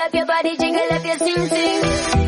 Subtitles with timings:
[0.00, 2.19] up your body, jingle up your sing sing.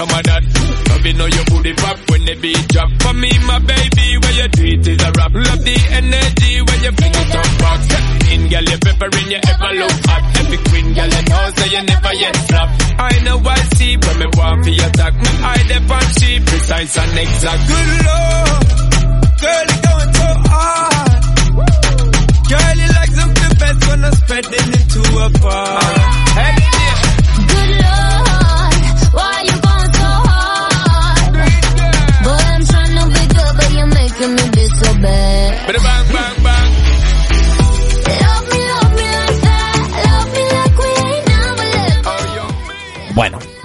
[0.00, 0.42] Some of that.
[0.88, 2.88] Loving all your booty pop when the beat drop.
[3.04, 5.32] For me, my baby, when you do is a rap.
[5.36, 7.80] Love the energy when you bring it back.
[7.84, 10.22] Step in, girl, you peppering, you ever look hot.
[10.40, 12.68] Every queen, girl, you know, so you never yet flop.
[12.96, 15.14] I know I see when me want for your attack.
[15.20, 17.62] Me eye the on she precise and exact.
[17.68, 18.64] Good lord,
[19.36, 21.20] girl, you going so hard.
[22.48, 26.19] Girl, you like something best when I'm spreading it to a bar.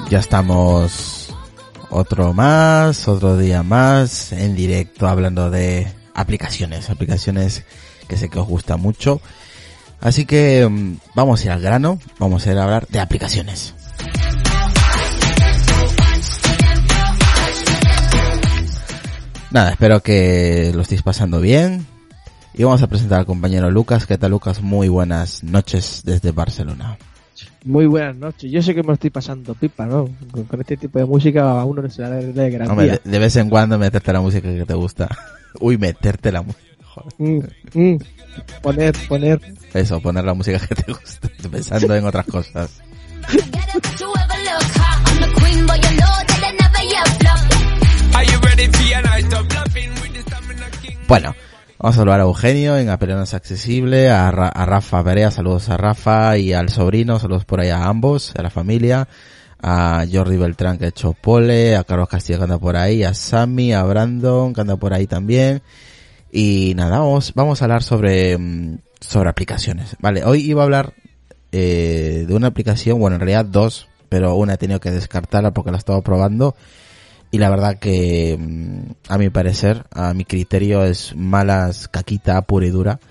[0.10, 1.36] Ya estamos
[1.90, 7.64] otro más, otro día más en directo hablando de aplicaciones, aplicaciones
[8.08, 9.22] que sé que os gusta mucho.
[10.02, 13.74] Así que mm, vamos a ir al grano, vamos a ir a hablar de aplicaciones.
[19.52, 21.88] Nada, espero que lo estéis pasando bien.
[22.54, 24.06] Y vamos a presentar al compañero Lucas.
[24.06, 24.62] ¿Qué tal Lucas?
[24.62, 26.98] Muy buenas noches desde Barcelona.
[27.66, 28.52] Muy buenas noches.
[28.52, 30.08] Yo sé que me estoy pasando pipa, ¿no?
[30.32, 33.02] Con, con este tipo de música a uno no se le da de gran Hombre,
[33.04, 35.10] de, de vez en cuando meterte la música que te gusta.
[35.60, 36.62] Uy, meterte la música.
[37.18, 37.40] Mm,
[37.74, 37.98] mm.
[38.62, 39.42] Poner, poner.
[39.74, 41.28] Eso, poner la música que te gusta.
[41.52, 42.82] Pensando en otras cosas.
[51.08, 51.36] Bueno,
[51.86, 55.78] vamos a saludar a Eugenio en Apelenos Accesible, a, Ra- a Rafa Berea, saludos a
[55.78, 59.08] Rafa y al sobrino, saludos por ahí a ambos, a la familia,
[59.62, 63.14] a Jordi Beltrán que ha hecho pole, a Carlos Castillo que anda por ahí, a
[63.14, 65.62] Sammy, a Brandon que anda por ahí también.
[66.32, 69.96] Y nada, vamos, vamos a hablar sobre, mm, sobre aplicaciones.
[70.00, 70.94] Vale, hoy iba a hablar
[71.52, 75.70] eh, de una aplicación, bueno, en realidad dos, pero una he tenido que descartarla porque
[75.70, 76.56] la he estado probando.
[77.36, 82.66] Y la verdad que, mm, a mi parecer, a mi criterio, es malas caquita pura
[82.66, 83.02] y dura.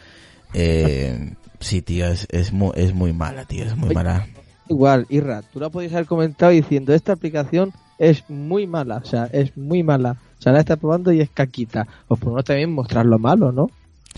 [0.55, 4.27] Eh, sí, tío, es, es, muy, es muy mala, tío, es muy mala.
[4.71, 9.27] Igual, Irra, tú la podías haber comentado diciendo esta aplicación es muy mala, o sea,
[9.27, 10.17] es muy mala.
[10.39, 11.87] O sea, la está probando y es caquita.
[12.09, 13.67] Lo menos también mostrar lo malo, ¿no?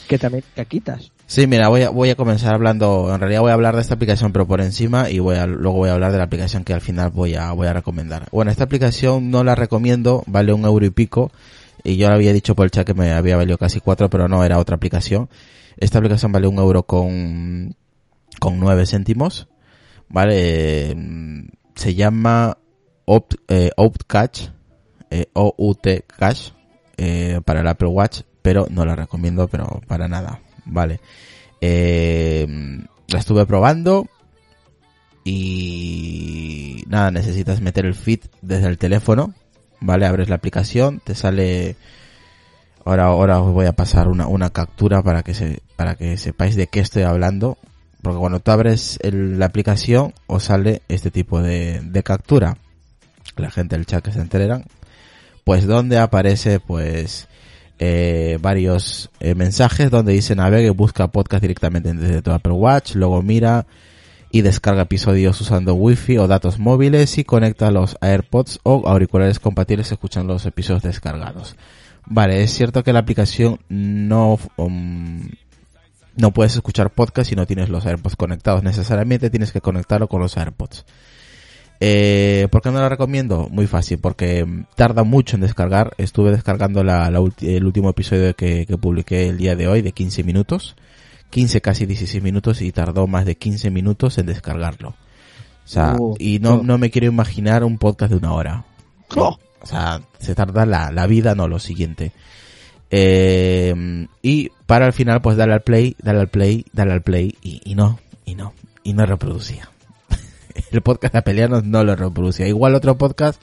[0.07, 1.11] Que también caquitas.
[1.29, 3.95] Sí, mira, voy a, voy a comenzar hablando, en realidad voy a hablar de esta
[3.95, 6.73] aplicación pero por encima y voy a, luego voy a hablar de la aplicación que
[6.73, 8.29] al final voy a, voy a recomendar.
[8.31, 11.33] Bueno, esta aplicación no la recomiendo, vale un euro y pico
[11.83, 14.29] y yo le había dicho por el chat que me había valido casi cuatro pero
[14.29, 15.29] no, era otra aplicación.
[15.79, 17.75] Esta aplicación vale un euro con,
[18.39, 19.49] con nueve céntimos,
[20.09, 22.57] vale, mm, se llama
[23.05, 23.73] Opt, eh,
[25.11, 26.51] eh, OUT Cash,
[26.97, 31.01] eh, para el Apple Watch, pero no la recomiendo, pero para nada, vale.
[31.63, 32.47] Eh,
[33.09, 34.07] la estuve probando
[35.25, 39.35] y nada, necesitas meter el feed desde el teléfono,
[39.81, 41.77] vale, abres la aplicación, te sale
[42.85, 46.55] ahora ahora os voy a pasar una, una captura para que se para que sepáis
[46.57, 47.59] de qué estoy hablando,
[48.03, 52.59] porque cuando tú abres el- la aplicación os sale este tipo de, de captura.
[53.37, 54.65] La gente del chat que se enteran,
[55.45, 57.29] pues donde aparece pues
[57.79, 63.23] eh, varios eh, mensajes donde dice navegue, busca podcast directamente desde tu Apple Watch, luego
[63.23, 63.67] mira
[64.31, 69.93] y descarga episodios usando Wi-Fi o datos móviles y conecta los AirPods o auriculares compatibles
[69.93, 71.57] escuchando los episodios descargados.
[72.07, 75.29] Vale, es cierto que la aplicación no um,
[76.17, 78.63] no puedes escuchar podcast si no tienes los AirPods conectados.
[78.63, 80.87] Necesariamente tienes que conectarlo con los AirPods.
[81.81, 83.49] Eh, ¿Por qué no la recomiendo?
[83.51, 85.93] Muy fácil, porque mm, tarda mucho en descargar.
[85.99, 89.83] Estuve descargando la, la ulti- el último episodio que, que publiqué el día de hoy
[89.83, 90.77] de 15 minutos.
[91.31, 94.91] 15, casi 16 minutos y tardó más de 15 minutos en descargarlo.
[94.91, 96.63] O sea, Oh, y no, oh.
[96.63, 98.65] no me quiero imaginar un podcast de una hora.
[99.17, 99.37] ¡Oh!
[99.61, 102.13] O sea, se tarda la, la vida, no lo siguiente.
[102.91, 107.37] Eh, y para el final, pues darle al play, darle al play, darle al play,
[107.43, 108.53] y, y no, y no,
[108.85, 109.69] y no reproducía.
[110.71, 112.47] el podcast de Apelianos no lo reproducía.
[112.49, 113.41] Igual otro podcast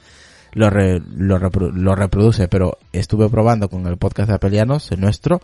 [0.52, 5.40] lo, re- lo, lo reproduce, pero estuve probando con el podcast de Apelianos, el nuestro,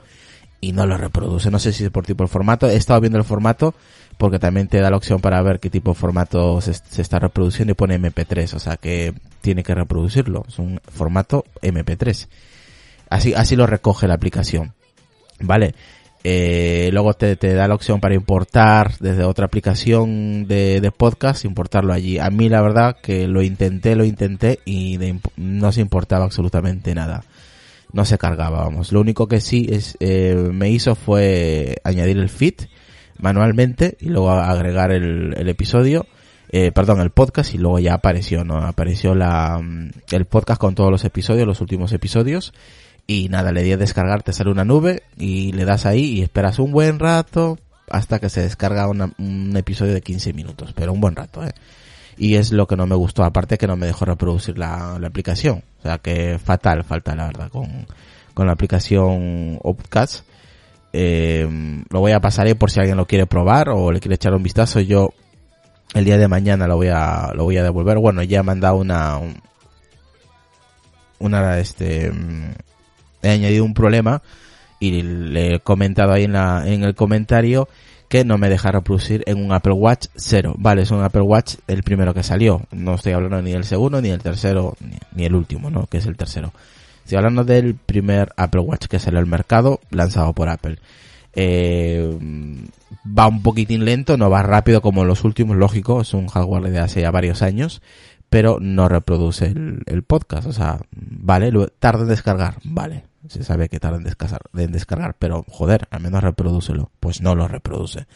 [0.61, 1.51] y no lo reproduce.
[1.51, 2.69] No sé si es por tipo de formato.
[2.69, 3.75] He estado viendo el formato
[4.19, 7.19] porque también te da la opción para ver qué tipo de formato se, se está
[7.19, 10.45] reproduciendo y pone MP3, o sea que tiene que reproducirlo.
[10.47, 12.29] Es un formato MP3.
[13.09, 14.75] Así, así lo recoge la aplicación.
[15.41, 15.75] Vale.
[16.23, 21.45] Eh, luego te, te da la opción para importar desde otra aplicación de, de podcast,
[21.45, 22.19] importarlo allí.
[22.19, 26.95] A mí la verdad que lo intenté, lo intenté y de no se importaba absolutamente
[26.95, 27.25] nada.
[27.93, 28.93] No se cargaba, vamos.
[28.93, 32.55] Lo único que sí es, eh, me hizo fue añadir el feed
[33.19, 36.07] manualmente y luego agregar el, el episodio,
[36.51, 38.59] eh, perdón, el podcast y luego ya apareció, ¿no?
[38.59, 42.53] Apareció la, mm, el podcast con todos los episodios, los últimos episodios
[43.13, 46.23] y nada, le di a descargar, te sale una nube y le das ahí y
[46.23, 47.59] esperas un buen rato
[47.91, 51.51] hasta que se descarga una- un episodio de 15 minutos, pero un buen rato, eh.
[52.17, 55.09] Y es lo que no me gustó, aparte que no me dejó reproducir la, la
[55.09, 55.65] aplicación.
[55.81, 57.87] O sea que fatal, falta la verdad con,
[58.35, 60.25] con la aplicación Opcast.
[60.93, 61.49] Eh,
[61.91, 64.35] lo voy a pasar ahí por si alguien lo quiere probar o le quiere echar
[64.35, 64.79] un vistazo.
[64.81, 65.11] Yo
[65.95, 67.99] el día de mañana lo voy a, lo voy a devolver.
[67.99, 69.41] Bueno, ya he mandado una, un-
[71.19, 72.53] una, este, mm,
[73.23, 74.23] he añadido un problema
[74.79, 77.69] y le he comentado ahí en la, en el comentario
[78.11, 80.57] que no me deja reproducir en un Apple Watch 0.
[80.59, 82.63] Vale, es un Apple Watch el primero que salió.
[82.73, 84.77] No estoy hablando ni del segundo, ni del tercero,
[85.15, 85.87] ni, el último, ¿no?
[85.87, 86.53] Que es el tercero.
[87.05, 90.79] Estoy hablando del primer Apple Watch que salió al mercado, lanzado por Apple.
[91.35, 92.19] Eh,
[93.07, 96.81] va un poquitín lento, no va rápido como los últimos, lógico, es un hardware de
[96.81, 97.81] hace ya varios años,
[98.29, 103.69] pero no reproduce el, el podcast, o sea, vale, tarda en descargar, vale, se sabe
[103.69, 108.07] que tarda en descargar, en descargar, pero joder, al menos reprodúcelo, pues no lo reproduce.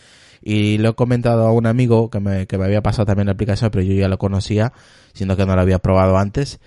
[0.43, 3.33] Y lo he comentado a un amigo que me, que me había pasado también la
[3.33, 4.73] aplicación, pero yo ya lo conocía,
[5.15, 6.61] siendo que no lo había probado antes.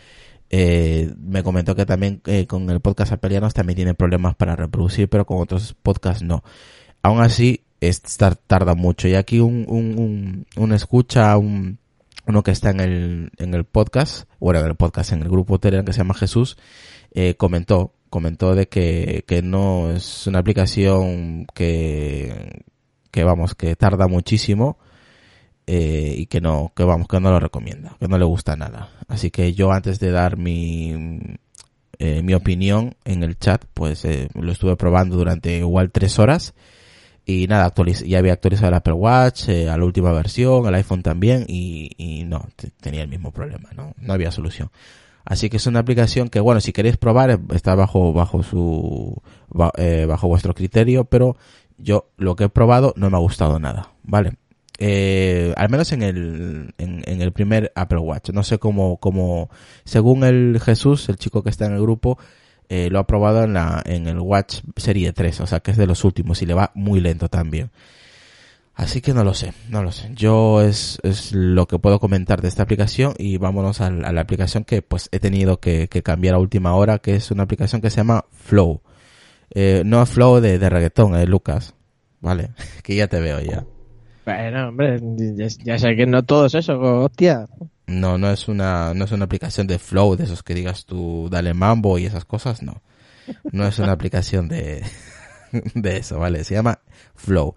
[0.49, 5.09] Eh, me comentó que también eh, con el podcast apelianos también tiene problemas para reproducir,
[5.09, 6.43] pero con otros podcasts no.
[7.03, 9.07] Aún así, es, tar- tarda mucho.
[9.07, 11.77] Y aquí un, un, un, un escucha, un,
[12.25, 15.59] uno que está en el, en el podcast, bueno, en el podcast, en el grupo
[15.59, 16.57] Telegram que se llama Jesús,
[17.13, 22.63] eh, comentó, comentó de que, que no es una aplicación que,
[23.11, 24.77] que vamos, que tarda muchísimo,
[25.65, 28.89] eh, y que no, que vamos, que no lo recomienda, que no le gusta nada.
[29.07, 31.19] Así que yo antes de dar mi,
[31.99, 36.53] eh, mi opinión en el chat, pues eh, lo estuve probando durante igual tres horas
[37.25, 40.75] y nada, actualiz ya había actualizado el Apple Watch eh, a la última versión, el
[40.75, 44.69] iPhone también y, y no, te- tenía el mismo problema, no, no había solución.
[45.27, 49.21] Así que es una aplicación que, bueno, si queréis probar, eh, está bajo, bajo su,
[49.77, 51.35] eh, bajo vuestro criterio, pero
[51.77, 54.37] yo lo que he probado no me ha gustado nada, ¿vale?
[54.79, 58.29] Eh, al menos en el, en, en el primer Apple Watch.
[58.29, 59.49] No sé cómo, cómo,
[59.83, 62.17] según el Jesús, el chico que está en el grupo,
[62.69, 65.77] eh, lo ha probado en la, en el Watch Serie 3, o sea que es
[65.77, 67.69] de los últimos y le va muy lento también.
[68.77, 70.11] Así que no lo sé, no lo sé.
[70.13, 74.11] Yo es, es lo que puedo comentar de esta aplicación y vámonos a, la a
[74.11, 77.41] la aplicación que pues he tenido que, que cambiar a última hora, que es una
[77.41, 78.83] aplicación que se llama Flow.
[79.49, 81.73] Eh, no Flow de, de reggaetón, eh, Lucas.
[82.21, 82.51] Vale,
[82.83, 83.65] que ya te veo ya.
[84.25, 84.99] Bueno, hombre,
[85.35, 87.47] ya, ya sé que no todo es eso, hostia.
[87.87, 91.29] No, no es una, no es una aplicación de flow, de esos que digas tú,
[91.31, 92.83] dale mambo y esas cosas, no.
[93.51, 94.83] No es una aplicación de,
[95.73, 96.43] de eso, ¿vale?
[96.43, 96.79] Se llama
[97.15, 97.55] Flow.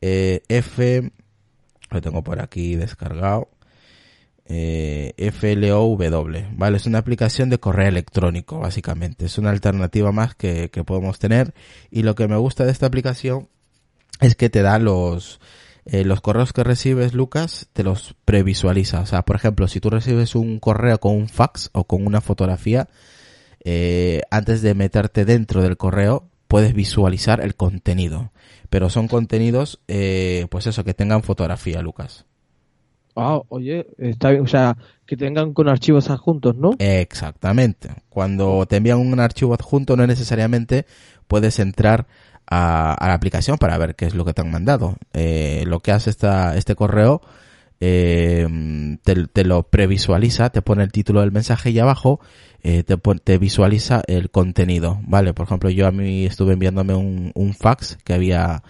[0.00, 1.10] Eh, F,
[1.90, 3.48] lo tengo por aquí descargado.
[4.52, 5.96] Eh, FLOW,
[6.56, 6.76] ¿vale?
[6.76, 9.26] Es una aplicación de correo electrónico, básicamente.
[9.26, 11.54] Es una alternativa más que, que podemos tener.
[11.90, 13.48] Y lo que me gusta de esta aplicación
[14.20, 15.40] es que te da los,
[15.84, 19.00] eh, los correos que recibes, Lucas, te los previsualiza.
[19.00, 22.20] O sea, por ejemplo, si tú recibes un correo con un fax o con una
[22.20, 22.88] fotografía,
[23.64, 28.32] eh, antes de meterte dentro del correo, puedes visualizar el contenido.
[28.70, 32.26] Pero son contenidos, eh, pues eso, que tengan fotografía, Lucas.
[33.14, 34.76] Ah, oye, está bien, o sea,
[35.06, 36.72] que tengan con archivos adjuntos, ¿no?
[36.80, 37.90] Exactamente.
[38.08, 40.86] Cuando te envían un archivo adjunto, no necesariamente
[41.28, 42.08] puedes entrar
[42.48, 44.96] a, a la aplicación para ver qué es lo que te han mandado.
[45.12, 47.20] Eh, lo que hace esta, este correo,
[47.78, 52.20] eh, te, te lo previsualiza, te pone el título del mensaje y abajo
[52.62, 55.00] eh, te, te visualiza el contenido.
[55.02, 58.62] Vale, por ejemplo, yo a mí estuve enviándome un, un fax que había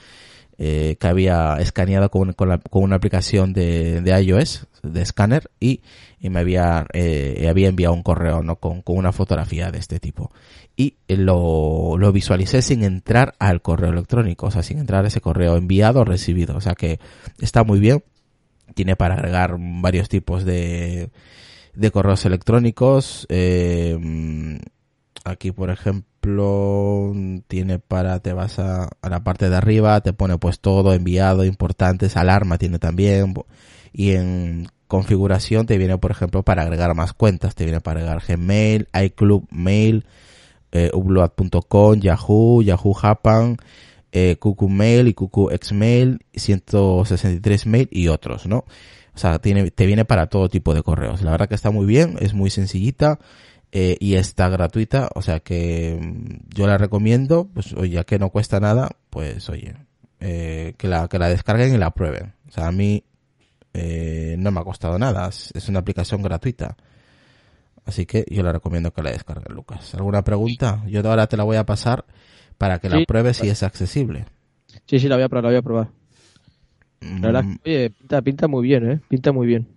[0.62, 5.80] eh, que había escaneado con, con, una aplicación de, de iOS, de escáner, y,
[6.20, 8.56] y me había, eh, había enviado un correo ¿no?
[8.56, 10.30] con, con una fotografía de este tipo.
[10.76, 15.22] Y lo, lo visualicé sin entrar al correo electrónico, o sea, sin entrar a ese
[15.22, 16.54] correo enviado o recibido.
[16.56, 17.00] O sea que
[17.40, 18.04] está muy bien.
[18.74, 21.08] Tiene para agregar varios tipos de,
[21.80, 23.26] de correos electrónicos.
[23.30, 23.98] Eh,
[25.24, 27.12] aquí, por ejemplo,
[27.48, 31.44] tiene para, te vas a, a la parte de arriba, te pone pues todo, enviado,
[31.44, 33.34] importantes, alarma tiene también,
[33.92, 38.22] y en configuración te viene, por ejemplo, para agregar más cuentas, te viene para agregar
[38.28, 40.04] Gmail, iClub, Mail,
[40.72, 40.90] eh,
[42.00, 43.56] Yahoo, Yahoo Japan,
[44.12, 44.36] eh,
[44.68, 48.64] Mail y Xmail, 163 Mail y otros, ¿no?
[49.14, 51.22] O sea, tiene, te viene para todo tipo de correos.
[51.22, 53.18] La verdad que está muy bien, es muy sencillita
[53.72, 58.18] eh, y está gratuita, o sea que mm, yo la recomiendo, pues oye, ya que
[58.18, 59.76] no cuesta nada, pues oye,
[60.18, 62.34] eh, que la que la descarguen y la prueben.
[62.48, 63.04] O sea, a mí
[63.72, 66.76] eh, no me ha costado nada, es, una aplicación gratuita.
[67.84, 69.94] Así que yo le recomiendo que la descarguen, Lucas.
[69.94, 70.82] ¿Alguna pregunta?
[70.86, 72.04] Yo ahora te la voy a pasar
[72.58, 74.26] para que la pruebes si es accesible.
[74.86, 75.99] Sí, sí, la voy a probar, la voy a probar.
[77.00, 79.00] La verdad, es que, oye, pinta, pinta muy bien, ¿eh?
[79.08, 79.68] Pinta muy bien.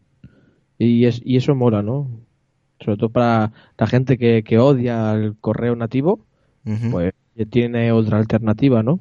[0.77, 2.09] Y, es, y eso mola, ¿no?
[2.83, 6.25] Sobre todo para la gente que, que odia el correo nativo,
[6.91, 7.13] pues
[7.49, 8.99] tiene otra alternativa, ¿no?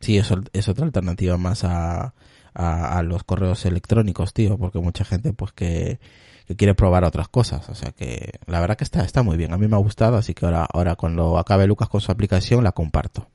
[0.00, 2.14] Sí, es, es otra alternativa más a,
[2.54, 5.98] a, a los correos electrónicos, tío, porque mucha gente pues que,
[6.46, 7.68] que quiere probar otras cosas.
[7.68, 9.52] O sea que la verdad que está, está muy bien.
[9.52, 12.62] A mí me ha gustado, así que ahora, ahora cuando acabe Lucas con su aplicación
[12.62, 13.28] la comparto.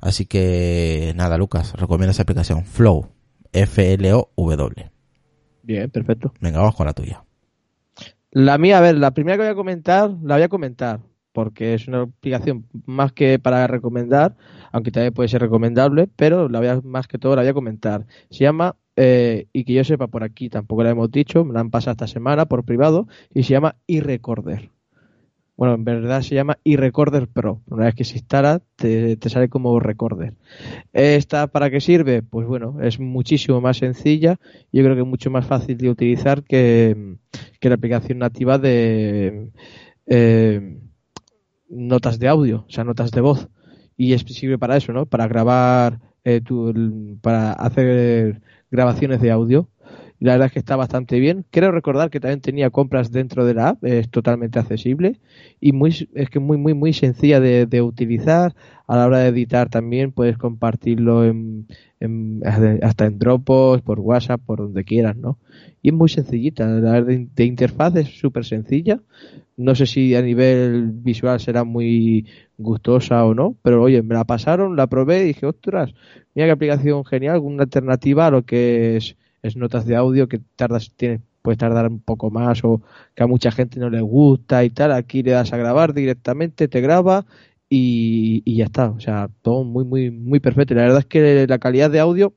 [0.00, 3.08] Así que nada, Lucas, recomiendo esa aplicación Flow,
[3.52, 4.90] F-L-O-W.
[5.62, 6.32] Bien, perfecto.
[6.40, 7.24] Venga, vamos con la tuya.
[8.30, 11.00] La mía, a ver, la primera que voy a comentar, la voy a comentar,
[11.32, 14.36] porque es una aplicación más que para recomendar,
[14.72, 17.54] aunque también puede ser recomendable, pero la voy a, más que todo la voy a
[17.54, 18.06] comentar.
[18.30, 21.60] Se llama, eh, y que yo sepa por aquí, tampoco la hemos dicho, me la
[21.60, 24.71] han pasado esta semana por privado, y se llama iRecorder.
[25.56, 27.62] Bueno, en verdad se llama iRecorder Pro.
[27.68, 30.34] Una vez que se instala, te, te sale como Recorder.
[30.92, 32.22] ¿Esta para qué sirve?
[32.22, 34.38] Pues bueno, es muchísimo más sencilla.
[34.72, 37.16] Yo creo que mucho más fácil de utilizar que,
[37.60, 39.50] que la aplicación nativa de
[40.06, 40.78] eh,
[41.68, 43.48] notas de audio, o sea, notas de voz.
[43.96, 45.06] Y es sirve para eso, ¿no?
[45.06, 49.68] Para grabar, eh, tu- para hacer grabaciones de audio.
[50.22, 51.44] La verdad es que está bastante bien.
[51.50, 55.18] Quiero recordar que también tenía compras dentro de la app, es totalmente accesible
[55.60, 58.54] y muy es que muy muy muy sencilla de, de utilizar.
[58.86, 61.66] A la hora de editar también puedes compartirlo en,
[62.82, 65.38] hasta en Dropbox, por WhatsApp, por donde quieras, ¿no?
[65.80, 69.00] Y es muy sencillita, la de, de interfaz es súper sencilla.
[69.56, 72.26] No sé si a nivel visual será muy
[72.58, 75.94] gustosa o no, pero oye, me la pasaron, la probé y dije, ostras,
[76.34, 80.40] mira qué aplicación genial, una alternativa a lo que es, es notas de audio que
[80.56, 82.82] tardas, tienes, puedes tardar un poco más o
[83.14, 84.92] que a mucha gente no le gusta y tal.
[84.92, 87.26] Aquí le das a grabar directamente, te graba
[87.68, 88.90] y, y ya está.
[88.90, 90.74] O sea, todo muy, muy, muy perfecto.
[90.74, 92.34] Y la verdad es que la calidad de audio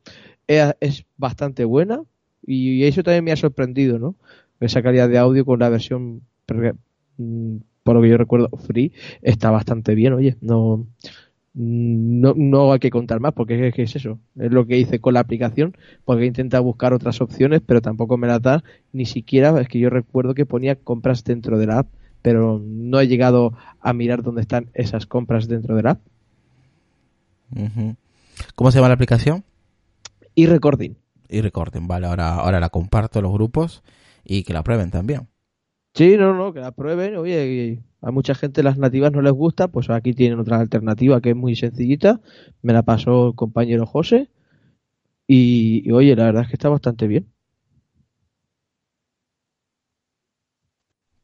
[0.48, 2.04] es, bastante buena
[2.46, 4.16] y eso también me ha sorprendido, ¿no?
[4.60, 6.22] Esa calidad de audio con la versión,
[7.18, 10.88] mm, por lo que yo recuerdo, free, está bastante bien, oye, no,
[11.56, 15.00] no, no hay que contar más porque es, que es eso, es lo que hice
[15.00, 19.60] con la aplicación, porque intenta buscar otras opciones, pero tampoco me las da, ni siquiera,
[19.62, 21.88] es que yo recuerdo que ponía compras dentro de la app,
[22.22, 26.02] pero no he llegado a mirar dónde están esas compras dentro de la app.
[28.56, 29.46] ¿Cómo se llama la aplicación?
[30.34, 30.96] Y recording.
[31.30, 33.82] Y recorden, vale, ahora, ahora la comparto a los grupos
[34.26, 35.28] y que la prueben también.
[35.96, 37.16] Sí, no, no, que la prueben.
[37.16, 41.30] Oye, a mucha gente las nativas no les gusta, pues aquí tienen otra alternativa que
[41.30, 42.20] es muy sencillita.
[42.62, 44.30] Me la pasó el compañero José.
[45.28, 47.32] Y, oye, la verdad es que está bastante bien.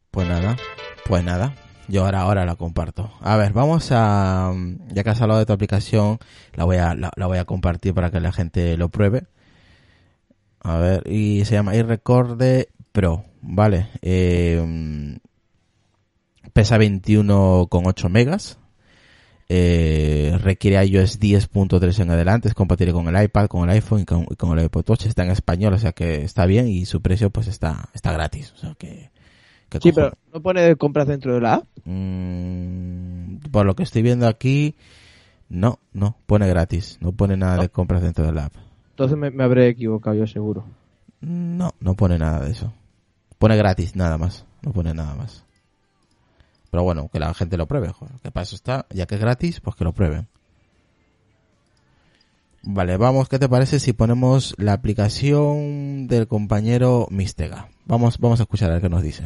[0.09, 0.55] Pues nada,
[1.05, 1.53] pues nada.
[1.89, 3.11] Yo ahora, ahora la comparto.
[3.19, 4.53] A ver, vamos a,
[4.93, 6.19] ya que has hablado de tu aplicación,
[6.55, 9.27] la voy a, la, voy a compartir para que la gente lo pruebe.
[10.61, 13.87] A ver, y se llama iRecorde Pro, ¿vale?
[14.01, 15.17] Eh,
[16.53, 18.57] pesa 21,8 megas.
[19.53, 24.05] Eh, requiere iOS 10.3 en adelante, es compatible con el iPad, con el iPhone y
[24.05, 26.85] con, y con el iPod Touch, está en español, o sea que está bien y
[26.85, 29.11] su precio pues está, está gratis, o sea que,
[29.67, 29.95] que Sí, cojones.
[29.95, 31.65] pero no pone compras dentro de la app.
[31.83, 34.75] Mm, por lo que estoy viendo aquí,
[35.49, 38.53] no, no, pone gratis, no pone nada de compras dentro de la app.
[38.91, 40.63] Entonces me, me habré equivocado, yo seguro.
[41.19, 42.71] No, no pone nada de eso.
[43.41, 45.43] Pone gratis, nada más, no pone nada más.
[46.69, 49.75] Pero bueno, que la gente lo pruebe, que para está, ya que es gratis, pues
[49.75, 50.27] que lo prueben.
[52.61, 57.69] Vale, vamos, ¿qué te parece si ponemos la aplicación del compañero Mistega?
[57.85, 59.23] Vamos, vamos a escuchar a ver qué nos dice.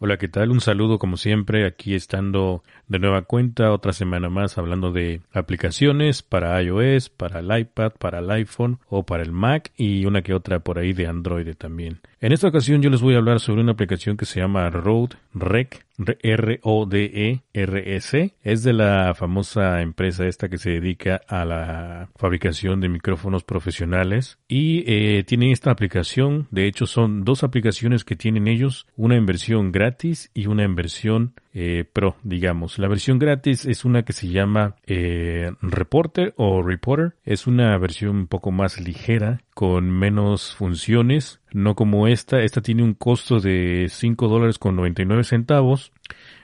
[0.00, 0.52] Hola, ¿qué tal?
[0.52, 6.22] Un saludo como siempre, aquí estando de nueva cuenta otra semana más hablando de aplicaciones
[6.22, 10.34] para iOS, para el iPad, para el iPhone o para el Mac y una que
[10.34, 11.98] otra por ahí de Android también.
[12.20, 15.14] En esta ocasión yo les voy a hablar sobre una aplicación que se llama Rode
[15.34, 15.86] Rec,
[16.20, 17.44] R-O-D-E-R-S.
[18.42, 24.40] Es de la famosa empresa esta que se dedica a la fabricación de micrófonos profesionales
[24.48, 26.48] y eh, tienen esta aplicación.
[26.50, 30.74] De hecho son dos aplicaciones que tienen ellos, una en versión gratis y una en
[30.74, 32.78] versión eh, Pro, digamos.
[32.78, 37.14] La versión gratis es una que se llama eh, Reporter o Reporter.
[37.24, 42.42] Es una versión un poco más ligera, con menos funciones, no como esta.
[42.42, 45.92] Esta tiene un costo de 5 dólares con 99 centavos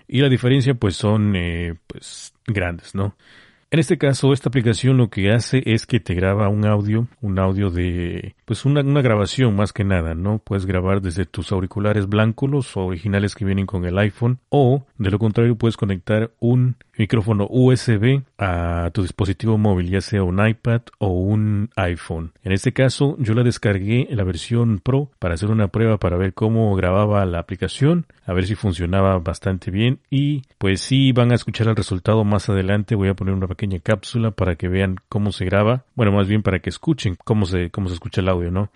[0.06, 3.16] y la diferencia pues son eh, pues grandes, ¿no?
[3.74, 7.40] En este caso, esta aplicación lo que hace es que te graba un audio, un
[7.40, 10.38] audio de, pues una, una grabación más que nada, ¿no?
[10.38, 15.10] Puedes grabar desde tus auriculares blancos, los originales que vienen con el iPhone, o de
[15.10, 20.82] lo contrario puedes conectar un micrófono USB a tu dispositivo móvil, ya sea un iPad
[20.98, 22.32] o un iPhone.
[22.44, 26.16] En este caso, yo la descargué en la versión Pro para hacer una prueba para
[26.16, 31.32] ver cómo grababa la aplicación, a ver si funcionaba bastante bien y pues sí van
[31.32, 32.94] a escuchar el resultado más adelante.
[32.94, 36.42] Voy a poner una pequeña cápsula para que vean cómo se graba, bueno, más bien
[36.42, 38.70] para que escuchen cómo se cómo se escucha el audio, ¿no?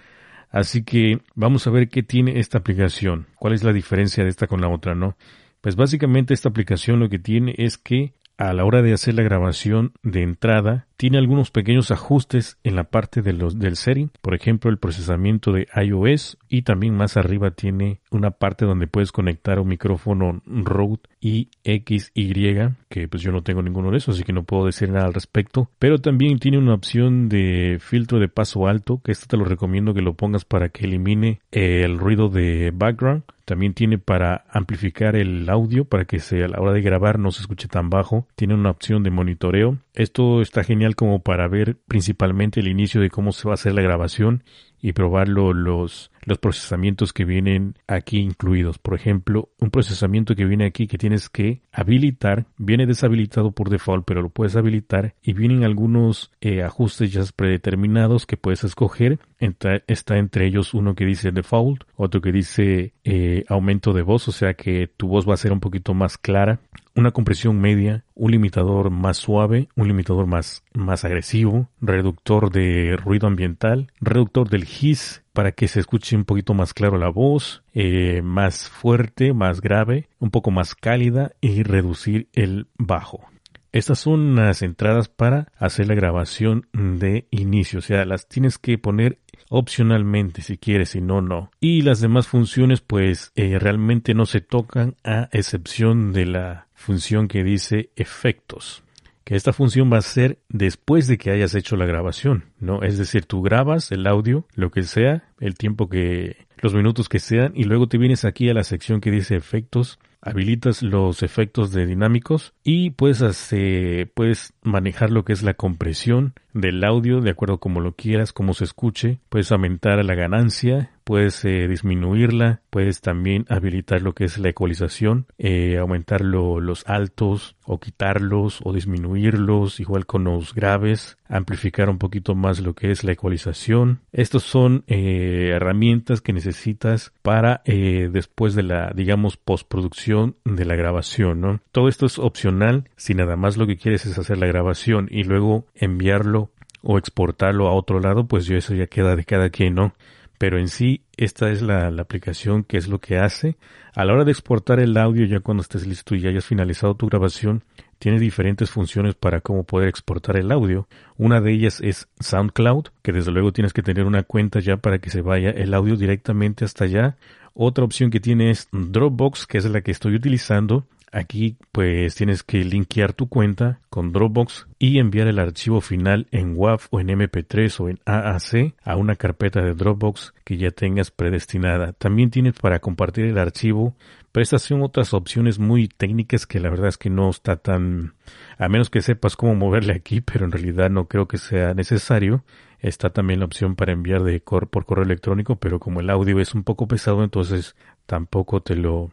[0.51, 4.47] Así que vamos a ver qué tiene esta aplicación, cuál es la diferencia de esta
[4.47, 5.17] con la otra, ¿no?
[5.61, 9.23] Pues básicamente esta aplicación lo que tiene es que a la hora de hacer la
[9.23, 14.35] grabación de entrada, tiene algunos pequeños ajustes en la parte de los, del setting, por
[14.35, 19.59] ejemplo el procesamiento de iOS y también más arriba tiene una parte donde puedes conectar
[19.59, 24.45] un micrófono Rode IXY, que pues yo no tengo ninguno de esos, así que no
[24.45, 29.01] puedo decir nada al respecto, pero también tiene una opción de filtro de paso alto,
[29.05, 33.25] que esto te lo recomiendo que lo pongas para que elimine el ruido de background
[33.49, 37.31] también tiene para amplificar el audio para que se, a la hora de grabar no
[37.31, 38.29] se escuche tan bajo.
[38.37, 39.79] Tiene una opción de monitoreo.
[39.95, 43.73] Esto está genial como para ver principalmente el inicio de cómo se va a hacer
[43.73, 44.45] la grabación
[44.81, 48.79] y probarlo los, los procesamientos que vienen aquí incluidos.
[48.79, 54.05] Por ejemplo, un procesamiento que viene aquí que tienes que habilitar, viene deshabilitado por default,
[54.07, 59.19] pero lo puedes habilitar y vienen algunos eh, ajustes ya predeterminados que puedes escoger.
[59.39, 64.33] Está entre ellos uno que dice default, otro que dice eh, aumento de voz, o
[64.33, 66.61] sea que tu voz va a ser un poquito más clara
[66.99, 73.29] una compresión media, un limitador más suave, un limitador más, más agresivo, reductor de ruido
[73.29, 78.21] ambiental, reductor del hiss para que se escuche un poquito más claro la voz, eh,
[78.23, 83.29] más fuerte, más grave, un poco más cálida y reducir el bajo.
[83.71, 88.77] Estas son las entradas para hacer la grabación de inicio, o sea, las tienes que
[88.77, 91.51] poner opcionalmente si quieres, si no, no.
[91.61, 97.29] Y las demás funciones pues eh, realmente no se tocan a excepción de la función
[97.29, 98.83] que dice efectos.
[99.25, 102.83] Que esta función va a ser después de que hayas hecho la grabación, ¿no?
[102.83, 107.19] Es decir, tú grabas el audio, lo que sea, el tiempo que, los minutos que
[107.19, 111.73] sean, y luego te vienes aquí a la sección que dice efectos habilitas los efectos
[111.73, 117.31] de dinámicos y puedes hacer, puedes manejar lo que es la compresión del audio de
[117.31, 123.01] acuerdo como lo quieras, como se escuche, puedes aumentar la ganancia, puedes eh, disminuirla, puedes
[123.01, 129.81] también habilitar lo que es la ecualización, eh, aumentar los altos o quitarlos o disminuirlos,
[129.81, 134.01] igual con los graves, amplificar un poquito más lo que es la ecualización.
[134.13, 141.41] Estos son eh, herramientas que necesitas para después de la, digamos, postproducción de la grabación,
[141.41, 141.61] ¿no?
[141.73, 145.25] Todo esto es opcional si nada más lo que quieres es hacer la grabación y
[145.25, 146.51] luego enviarlo
[146.83, 149.95] o exportarlo a otro lado, pues yo eso ya queda de cada quien, ¿no?
[150.39, 153.57] Pero en sí, esta es la, aplicación que es lo que hace.
[153.95, 157.09] A la hora de exportar el audio, ya cuando estés listo y hayas finalizado tu
[157.09, 157.65] grabación,
[157.99, 160.87] tiene diferentes funciones para cómo poder exportar el audio.
[161.17, 165.01] Una de ellas es SoundCloud, que desde luego tienes que tener una cuenta ya para
[165.01, 167.17] que se vaya el audio directamente hasta allá.
[167.55, 172.43] Otra opción que tiene es Dropbox, que es la que estoy utilizando Aquí pues tienes
[172.43, 177.09] que linkear tu cuenta con Dropbox y enviar el archivo final en WAV o en
[177.09, 181.93] MP3 o en AAC a una carpeta de Dropbox que ya tengas predestinada.
[181.93, 183.95] También tienes para compartir el archivo,
[184.33, 188.15] pero estas son otras opciones muy técnicas que la verdad es que no está tan,
[188.59, 192.45] a menos que sepas cómo moverle aquí, pero en realidad no creo que sea necesario.
[192.81, 196.55] Está también la opción para enviar de por correo electrónico, pero como el audio es
[196.55, 197.75] un poco pesado, entonces
[198.07, 199.11] tampoco te lo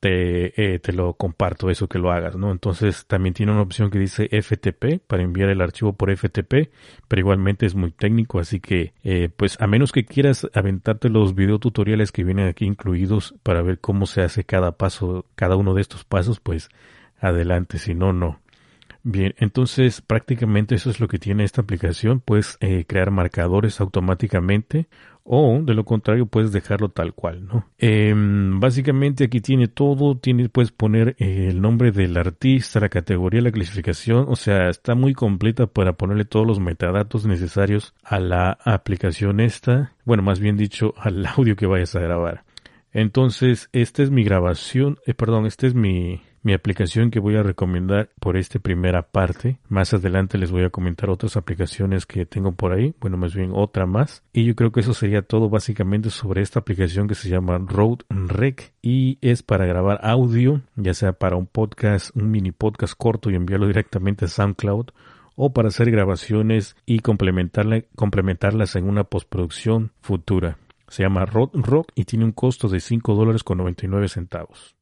[0.00, 2.50] te, eh, te lo comparto eso que lo hagas, ¿no?
[2.52, 6.70] Entonces también tiene una opción que dice FTP para enviar el archivo por FTP,
[7.08, 11.34] pero igualmente es muy técnico, así que eh, pues a menos que quieras aventarte los
[11.34, 15.82] videotutoriales que vienen aquí incluidos para ver cómo se hace cada paso, cada uno de
[15.82, 16.68] estos pasos, pues
[17.20, 18.40] adelante, si no, no.
[19.08, 22.18] Bien, entonces prácticamente eso es lo que tiene esta aplicación.
[22.18, 24.88] Puedes eh, crear marcadores automáticamente
[25.26, 27.66] o de lo contrario puedes dejarlo tal cual, ¿no?
[27.78, 33.40] Em, básicamente aquí tiene todo, tiene, puedes poner eh, el nombre del artista, la categoría,
[33.40, 38.58] la clasificación, o sea, está muy completa para ponerle todos los metadatos necesarios a la
[38.64, 42.44] aplicación esta, bueno, más bien dicho, al audio que vayas a grabar.
[42.92, 47.42] Entonces, esta es mi grabación, eh, perdón, esta es mi, mi aplicación que voy a
[47.42, 49.58] recomendar por esta primera parte.
[49.68, 53.50] Más adelante les voy a comentar otras aplicaciones que tengo por ahí, bueno, más bien
[53.52, 54.22] otra más.
[54.32, 58.02] Y yo creo que eso sería todo básicamente sobre esta aplicación que se llama Road
[58.10, 63.28] Rec y es para grabar audio, ya sea para un podcast, un mini podcast corto
[63.28, 64.90] y enviarlo directamente a SoundCloud
[65.34, 70.58] o para hacer grabaciones y complementarlas en una postproducción futura.
[70.86, 74.75] Se llama Road Rock y tiene un costo de 5 dólares con 99 centavos.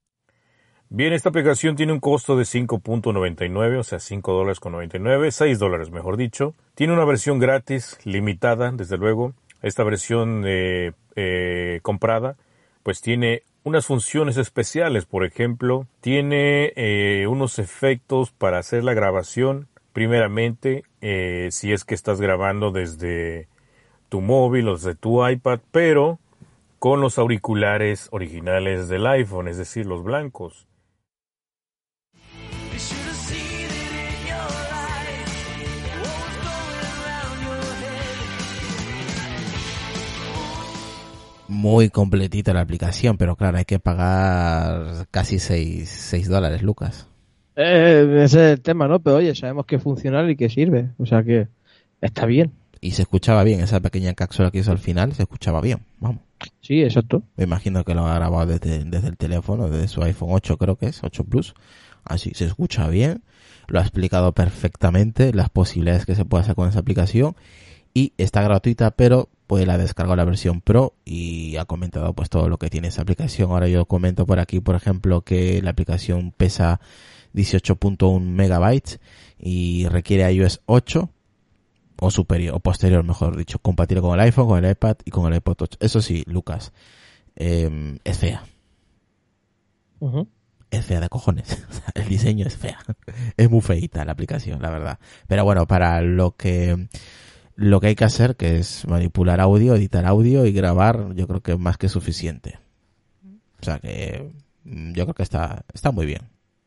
[0.91, 5.59] Bien, esta aplicación tiene un costo de 5.99, o sea, 5 dólares con 99, 6
[5.59, 6.55] dólares mejor dicho.
[6.75, 9.33] Tiene una versión gratis, limitada, desde luego.
[9.63, 12.37] Esta versión eh, eh, comprada,
[12.83, 19.69] pues tiene unas funciones especiales, por ejemplo, tiene eh, unos efectos para hacer la grabación,
[19.95, 20.85] primeramente,
[21.51, 23.49] si es que estás grabando desde
[24.11, 26.19] tu móvil o desde tu iPad, pero
[26.79, 30.67] con los auriculares originales del iPhone, es decir, los blancos.
[41.55, 47.09] Muy completita la aplicación, pero claro, hay que pagar casi 6, dólares, Lucas.
[47.57, 49.01] Eh, ese es el tema, ¿no?
[49.01, 51.49] Pero oye, sabemos que funciona y que sirve, o sea que
[52.01, 52.53] está bien.
[52.81, 56.21] Y se escuchaba bien, esa pequeña cápsula que hizo al final, se escuchaba bien, vamos.
[56.61, 57.23] Sí, exacto.
[57.37, 60.77] Me imagino que lo ha grabado desde, desde el teléfono, desde su iPhone 8 creo
[60.77, 61.55] que es, 8 Plus.
[62.05, 63.23] Así se escucha bien,
[63.69, 67.35] lo ha explicado perfectamente, las posibilidades que se puede hacer con esa aplicación
[67.95, 72.49] y está gratuita, pero pues la descargado la versión Pro y ha comentado pues todo
[72.49, 73.51] lo que tiene esa aplicación.
[73.51, 76.81] Ahora yo comento por aquí, por ejemplo, que la aplicación pesa
[77.35, 79.01] 18.1 megabytes
[79.39, 81.11] y requiere iOS 8
[82.01, 85.31] o superior o posterior, mejor dicho, compatible con el iPhone, con el iPad y con
[85.31, 85.79] el iPod 8.
[85.81, 86.73] Eso sí, Lucas,
[87.37, 88.45] em, es fea.
[90.71, 91.65] Es fea de cojones.
[91.95, 92.79] el diseño es fea.
[93.37, 94.99] es muy feita la aplicación, la verdad.
[95.29, 96.89] Pero bueno, para lo que
[97.57, 101.41] lo que hay que hacer, que es manipular audio, editar audio y grabar, yo creo
[101.41, 102.59] que es más que suficiente.
[103.61, 104.33] O sea que
[104.65, 106.23] mm, yo creo que está, está muy bien.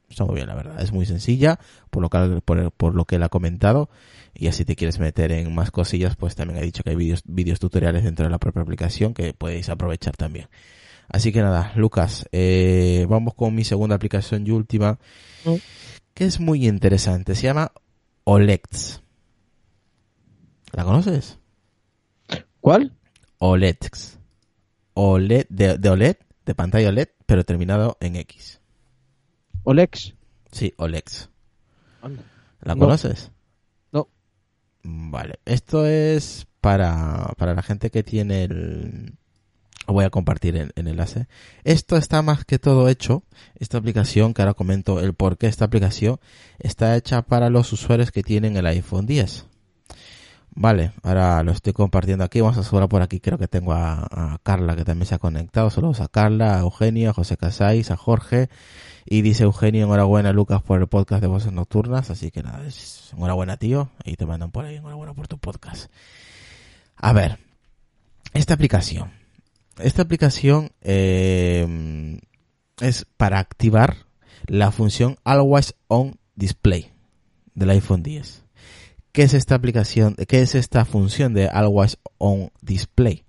[0.10, 0.82] Está muy bien, la verdad.
[0.82, 3.90] Es muy sencilla, por lo que, por, por lo que él ha comentado.
[4.34, 7.22] Y así te quieres meter en más cosillas, pues también ha dicho que hay vídeos,
[7.26, 10.48] vídeos tutoriales dentro de la propia aplicación que podéis aprovechar también.
[11.10, 15.00] Así que nada, Lucas, eh, vamos con mi segunda aplicación y última,
[15.46, 15.56] mm.
[16.14, 17.36] que es muy interesante.
[17.36, 17.72] Se llama
[18.24, 19.02] Olex.
[20.74, 21.40] ¿La conoces?
[22.62, 22.94] ¿Cuál?
[23.40, 24.20] OLEDX.
[24.94, 28.62] OLED, de, OLED, de pantalla OLED, pero terminado en X.
[29.64, 30.16] ¿OLEX?
[30.52, 31.30] Sí, OLEX.
[32.62, 33.32] ¿La conoces?
[33.92, 34.10] No.
[34.84, 39.18] Vale, esto es para, para la gente que tiene el...
[39.86, 41.28] Voy a compartir el, el, enlace.
[41.64, 43.24] Esto está más que todo hecho,
[43.56, 46.20] esta aplicación, que ahora comento el por qué esta aplicación,
[46.60, 49.46] está hecha para los usuarios que tienen el iPhone 10.
[50.60, 52.42] Vale, ahora lo estoy compartiendo aquí.
[52.42, 53.20] Vamos a subir por aquí.
[53.20, 55.70] Creo que tengo a, Carla que también se ha conectado.
[55.70, 58.50] Saludos a Carla, a Eugenio, a José Casais, a Jorge.
[59.06, 62.10] Y dice Eugenio, enhorabuena Lucas por el podcast de Voces Nocturnas.
[62.10, 63.92] Así que nada, es, enhorabuena tío.
[64.04, 65.92] Y te mandan por ahí, enhorabuena por tu podcast.
[66.96, 67.38] A ver,
[68.34, 69.12] esta aplicación.
[69.78, 72.20] Esta aplicación eh,
[72.82, 73.96] es para activar
[74.48, 76.92] la función Always On Display
[77.54, 78.47] del iPhone 10.
[79.18, 80.14] ¿Qué es esta aplicación?
[80.28, 83.26] ¿Qué es esta función de Always On Display?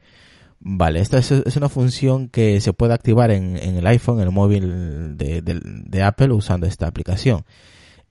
[0.60, 5.16] Vale, esta es, una función que se puede activar en, el iPhone, en el móvil
[5.16, 7.46] de, Apple usando esta aplicación.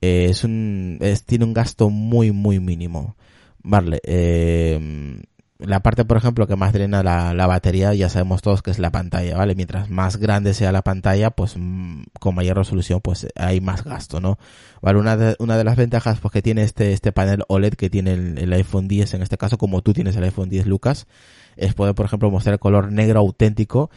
[0.01, 3.15] Eh, es un, tiene un gasto muy, muy mínimo.
[3.61, 5.21] Vale, eh,
[5.59, 8.91] la parte, por ejemplo, que más drena la, batería, ya sabemos todos que es la
[8.91, 9.55] pantalla, ¿vale?
[9.55, 14.19] Mientras más grande sea la pantalla, pues mm, con mayor resolución, pues hay más gasto,
[14.19, 14.37] ¿no?
[14.81, 17.89] Vale, una de, una de las ventajas pues, que tiene este, este panel OLED que
[17.89, 21.07] tiene el, iPhone 10, en este caso, como tú tienes el iPhone 10 Lucas,
[21.55, 23.89] es poder, por ejemplo, mostrar el color negro auténtico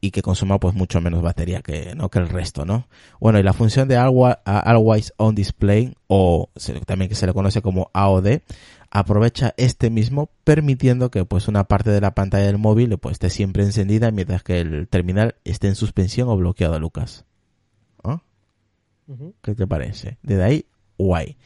[0.00, 2.10] y que consuma pues mucho menos batería que, ¿no?
[2.10, 2.86] que el resto, ¿no?
[3.18, 6.50] Bueno, y la función de Always On Display, o
[6.84, 8.40] también que se le conoce como AOD,
[8.90, 13.30] aprovecha este mismo permitiendo que pues una parte de la pantalla del móvil pues esté
[13.30, 17.24] siempre encendida mientras que el terminal esté en suspensión o bloqueado Lucas
[18.04, 18.22] ¿Ah?
[19.42, 20.18] ¿qué te parece?
[20.22, 20.66] desde ahí
[20.98, 21.36] guay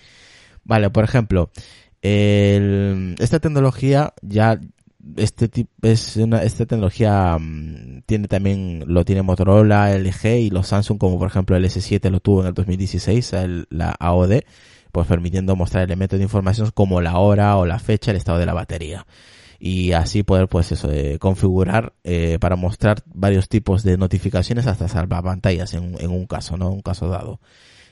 [0.64, 1.50] vale por ejemplo
[3.18, 4.58] esta tecnología ya
[5.16, 10.68] este tipo es una esta tecnología mm, tiene también lo tiene Motorola, LG y los
[10.68, 14.40] Samsung como por ejemplo el S7 lo tuvo en el 2016 el- la AOD
[14.92, 18.46] pues permitiendo mostrar elementos de información como la hora o la fecha, el estado de
[18.46, 19.06] la batería
[19.58, 24.88] y así poder pues eso eh, configurar eh, para mostrar varios tipos de notificaciones hasta
[24.88, 26.70] salvapantallas en, en un caso, ¿no?
[26.70, 27.40] Un caso dado.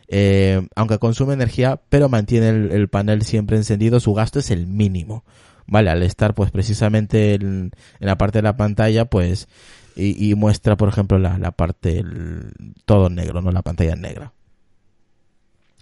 [0.09, 4.67] Eh, aunque consume energía, pero mantiene el, el panel siempre encendido, su gasto es el
[4.67, 5.25] mínimo.
[5.67, 9.49] Vale, al estar pues precisamente en, la parte de la pantalla, pues,
[9.95, 12.53] y, y muestra, por ejemplo, la, la parte, el-
[12.87, 14.33] todo negro, no la pantalla negra.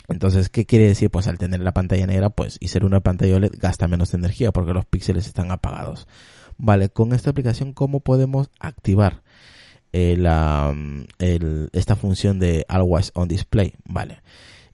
[0.09, 1.11] Entonces, ¿qué quiere decir?
[1.11, 4.53] Pues al tener la pantalla negra, pues, y ser una pantalla OLED, gasta menos energía
[4.53, 6.07] porque los píxeles están apagados.
[6.59, 9.23] Vale, con esta aplicación, ¿cómo podemos activar
[9.93, 13.75] eh, la, mm, el- esta función de Always on Display?
[13.85, 14.21] Vale.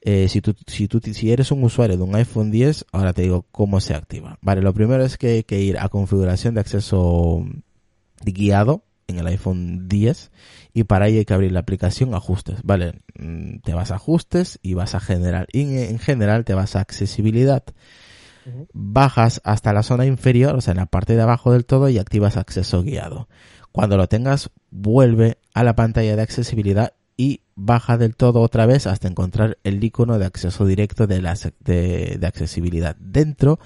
[0.01, 3.23] Eh, si, tú, si, tú, si eres un usuario de un iPhone 10, ahora te
[3.23, 4.38] digo cómo se activa.
[4.42, 7.45] Vale, lo primero es que hay que ir a configuración de acceso
[8.25, 10.31] guiado en el iPhone 10
[10.74, 13.02] y para ello hay que abrir la aplicación ajustes, ¿vale?
[13.18, 15.46] Mm, Te vas a ajustes y vas a general.
[15.52, 17.62] Y en, en general te vas a accesibilidad.
[18.72, 21.98] Bajas hasta la zona inferior, o sea, en la parte de abajo del todo y
[21.98, 23.28] activas acceso guiado.
[23.70, 28.87] Cuando lo tengas, vuelve a la pantalla de accesibilidad y baja del todo otra vez
[28.88, 32.96] hasta encontrar el icono de acceso directo de, la, de accesibilidad.
[32.96, 33.61] Dentro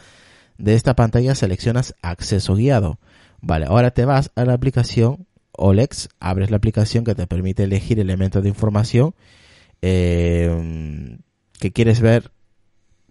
[0.58, 2.98] de esta pantalla seleccionas acceso guiado.
[3.40, 5.26] Vale, ahora te vas a la aplicación
[5.58, 9.14] OLEX, abres la aplicación que te permite elegir elementos de información
[9.82, 11.18] eh,
[11.58, 12.30] que quieres ver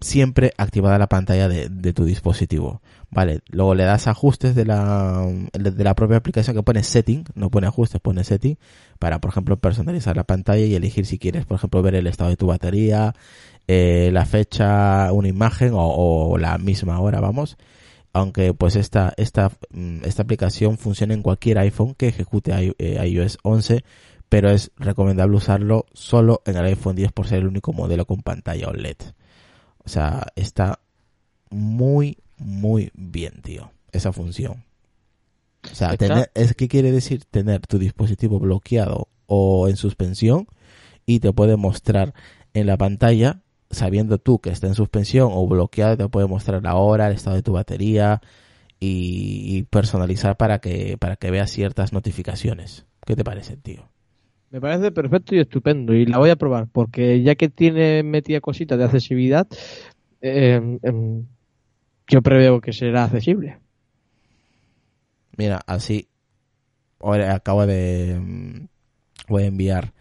[0.00, 2.82] siempre activada la pantalla de, de tu dispositivo.
[3.10, 7.50] Vale, luego le das ajustes de la, de la propia aplicación que pone setting, no
[7.50, 8.58] pone ajustes, pone setting,
[8.98, 12.30] para por ejemplo personalizar la pantalla y elegir si quieres, por ejemplo, ver el estado
[12.30, 13.14] de tu batería,
[13.68, 17.56] eh, la fecha, una imagen o, o la misma hora, vamos.
[18.16, 23.36] Aunque pues esta, esta, mm, esta aplicación funciona en cualquier iPhone que ejecute eh, iOS
[23.42, 23.84] 11,
[24.30, 28.22] pero es recomendable usarlo solo en el iPhone 10 por ser el único modelo con
[28.22, 28.96] pantalla OLED.
[29.84, 30.80] O sea, está
[31.50, 34.64] muy, muy bien, tío, esa función.
[35.70, 40.46] O sea, tener, es que quiere decir tener tu dispositivo bloqueado o en suspensión
[41.04, 42.14] y te puede mostrar
[42.54, 46.76] en la pantalla, sabiendo tú que está en suspensión o bloqueado, te puede mostrar la
[46.76, 48.20] hora, el estado de tu batería
[48.80, 52.86] y, y personalizar para que, para que veas ciertas notificaciones.
[53.04, 53.88] ¿Qué te parece, tío?
[54.50, 58.40] Me parece perfecto y estupendo y la voy a probar porque ya que tiene metida
[58.40, 59.46] cositas de accesibilidad,
[60.20, 61.26] eh, em,
[62.08, 63.58] yo preveo que será accesible.
[65.36, 66.08] Mira, así.
[67.00, 68.18] Ahora acabo de.
[68.18, 68.66] mm,
[69.28, 69.92] Voy a enviar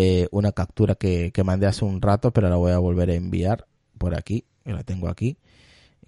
[0.00, 3.14] eh, una captura que, que mandé hace un rato, pero la voy a volver a
[3.14, 3.66] enviar
[3.98, 4.44] por aquí.
[4.64, 5.38] Que la tengo aquí.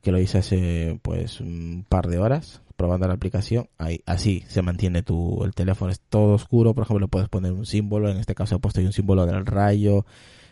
[0.01, 3.69] Que lo hice hace pues un par de horas probando la aplicación.
[3.79, 5.43] Ahí, así se mantiene tu.
[5.43, 6.73] El teléfono es todo oscuro.
[6.73, 8.09] Por ejemplo, puedes poner un símbolo.
[8.09, 10.07] En este caso he puesto ahí un símbolo del rayo.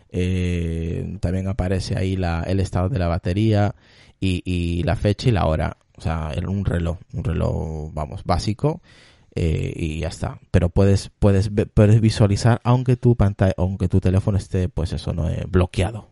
[0.09, 3.73] Eh, también aparece ahí la, el estado de la batería
[4.19, 5.77] y, y la fecha y la hora.
[5.97, 8.81] O sea, un reloj, un reloj, vamos, básico
[9.35, 10.39] eh, y ya está.
[10.51, 15.29] Pero puedes, puedes, puedes visualizar aunque tu pantalla, aunque tu teléfono esté, pues eso, no
[15.29, 16.09] eh, bloqueado.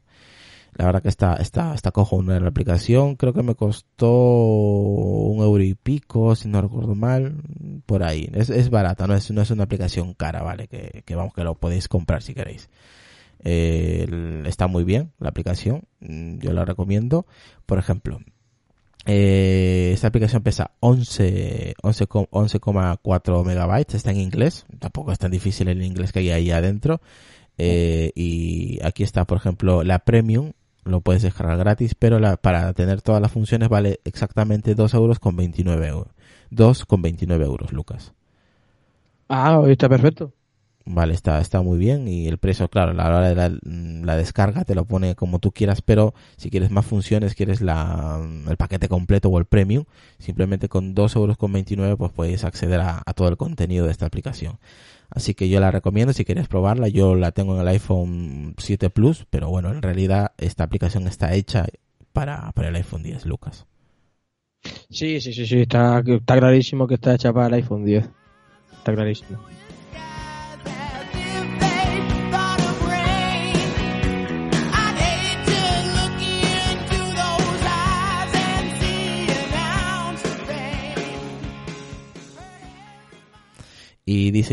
[0.73, 3.15] La verdad que está, está, está cojonuda la aplicación.
[3.15, 7.41] Creo que me costó un euro y pico, si no recuerdo mal,
[7.88, 8.30] por ahí.
[8.34, 11.43] Es, es barata, no es, no es una aplicación cara, vale, que, que vamos, que
[11.43, 12.69] lo podéis comprar si queréis.
[13.43, 17.25] Eh, está muy bien la aplicación, mm, yo la recomiendo.
[17.65, 18.19] Por ejemplo,
[19.08, 25.32] eh, esta aplicación pesa 11, 11, co- 11,4 megabytes, está en inglés, tampoco es tan
[25.32, 27.02] difícil el inglés que hay ahí adentro.
[27.58, 30.52] Eh, y aquí está, por ejemplo, la premium,
[30.84, 35.20] lo puedes descargar gratis, pero la, para tener todas las funciones vale exactamente 2 euros
[35.20, 36.13] con 29 euros.
[36.52, 38.13] 2 con 29 euros, Lucas.
[39.30, 40.34] Ah, está perfecto.
[40.89, 43.60] Vale, está, está muy bien y el precio, claro, a la hora de
[44.06, 48.26] la, descarga te lo pone como tú quieras, pero si quieres más funciones, quieres la,
[48.50, 49.84] el paquete completo o el premium,
[50.17, 53.91] simplemente con 2 euros con 29 pues puedes acceder a, a todo el contenido de
[53.91, 54.60] esta aplicación.
[55.10, 58.89] Así que yo la recomiendo si quieres probarla, yo la tengo en el iPhone 7
[58.89, 61.65] Plus, pero bueno, en realidad esta aplicación está hecha
[62.13, 63.65] para, para el iPhone 10, Lucas.
[64.89, 68.10] Sí, sí, sí, sí, está, está clarísimo que está hecha para el iPhone 10.
[68.78, 69.38] Está clarísimo.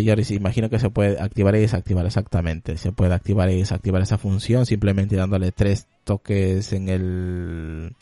[0.04, 2.78] Joris, imagino que se puede activar y desactivar exactamente.
[2.78, 7.94] Se puede activar y desactivar esa función simplemente dándole tres toques en el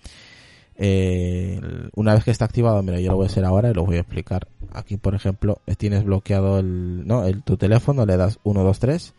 [0.77, 1.61] eh,
[1.95, 3.97] una vez que está activado, mira, yo lo voy a hacer ahora y lo voy
[3.97, 4.49] a explicar.
[4.73, 7.25] Aquí, por ejemplo, tienes bloqueado el, ¿no?
[7.25, 9.15] el, tu teléfono, le das 1, 2, 3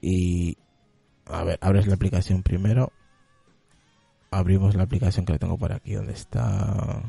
[0.00, 0.56] y,
[1.26, 2.92] a ver, abres la aplicación primero.
[4.30, 7.02] Abrimos la aplicación que tengo por aquí, donde está?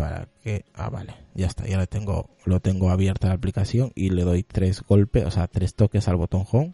[0.00, 4.10] Para que, ah, vale, ya está, ya lo tengo, lo tengo abierta la aplicación y
[4.10, 6.72] le doy tres golpes, o sea, tres toques al botón home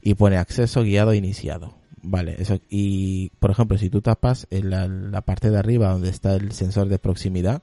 [0.00, 2.58] y pone acceso guiado iniciado Vale, eso.
[2.68, 6.88] Y, por ejemplo, si tú tapas en la, parte de arriba donde está el sensor
[6.88, 7.62] de proximidad,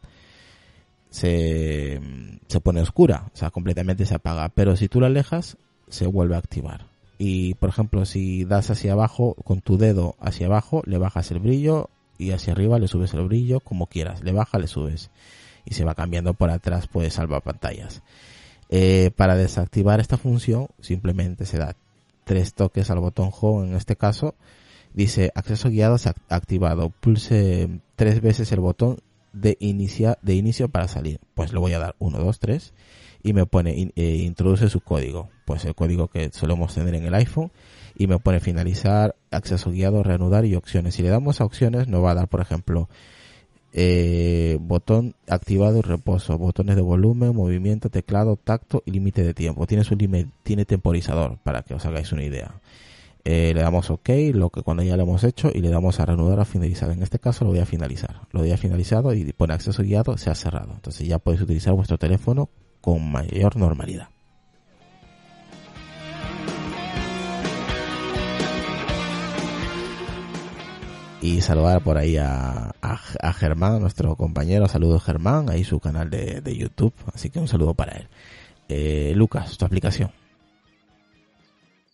[1.09, 1.99] se,
[2.47, 4.49] se pone oscura, o sea, completamente se apaga.
[4.49, 5.57] Pero si tú lo alejas,
[5.89, 6.87] se vuelve a activar.
[7.17, 11.39] Y, por ejemplo, si das hacia abajo, con tu dedo hacia abajo, le bajas el
[11.39, 11.89] brillo
[12.19, 14.21] y hacia arriba le subes el brillo, como quieras.
[14.23, 15.09] Le baja, le subes.
[15.65, 18.03] Y se va cambiando por atrás, pues salva pantallas.
[18.69, 21.75] Eh, para desactivar esta función, simplemente se da
[22.25, 24.35] tres toques al botón Home en este caso.
[24.93, 25.95] Dice acceso guiado
[26.27, 26.89] activado.
[26.89, 28.99] Pulse tres veces el botón
[29.33, 31.19] de, inicia, de inicio para salir.
[31.35, 32.73] Pues le voy a dar 1, 2, 3
[33.23, 35.29] y me pone eh, introduce su código.
[35.45, 37.51] Pues el código que solemos tener en el iPhone
[37.99, 40.95] y me pone finalizar, acceso guiado, reanudar y opciones.
[40.95, 42.87] Si le damos a opciones nos va a dar, por ejemplo,
[43.73, 49.67] eh, botón activado y reposo, botones de volumen, movimiento, teclado, tacto y límite de tiempo.
[49.67, 52.61] Tiene su límite, tiene temporizador para que os hagáis una idea.
[53.25, 56.05] Eh, le damos OK, lo que cuando ya lo hemos hecho y le damos a
[56.05, 56.91] reanudar a finalizar.
[56.91, 58.21] En este caso lo voy a finalizar.
[58.31, 60.71] Lo voy a finalizado y pone acceso guiado, se ha cerrado.
[60.73, 64.07] Entonces ya podéis utilizar vuestro teléfono con mayor normalidad.
[71.21, 74.67] Y saludar por ahí a, a, Germán, nuestro compañero.
[74.67, 76.93] Saludos Germán, ahí su canal de, de YouTube.
[77.13, 78.07] Así que un saludo para él.
[78.69, 80.11] Eh, Lucas, tu aplicación.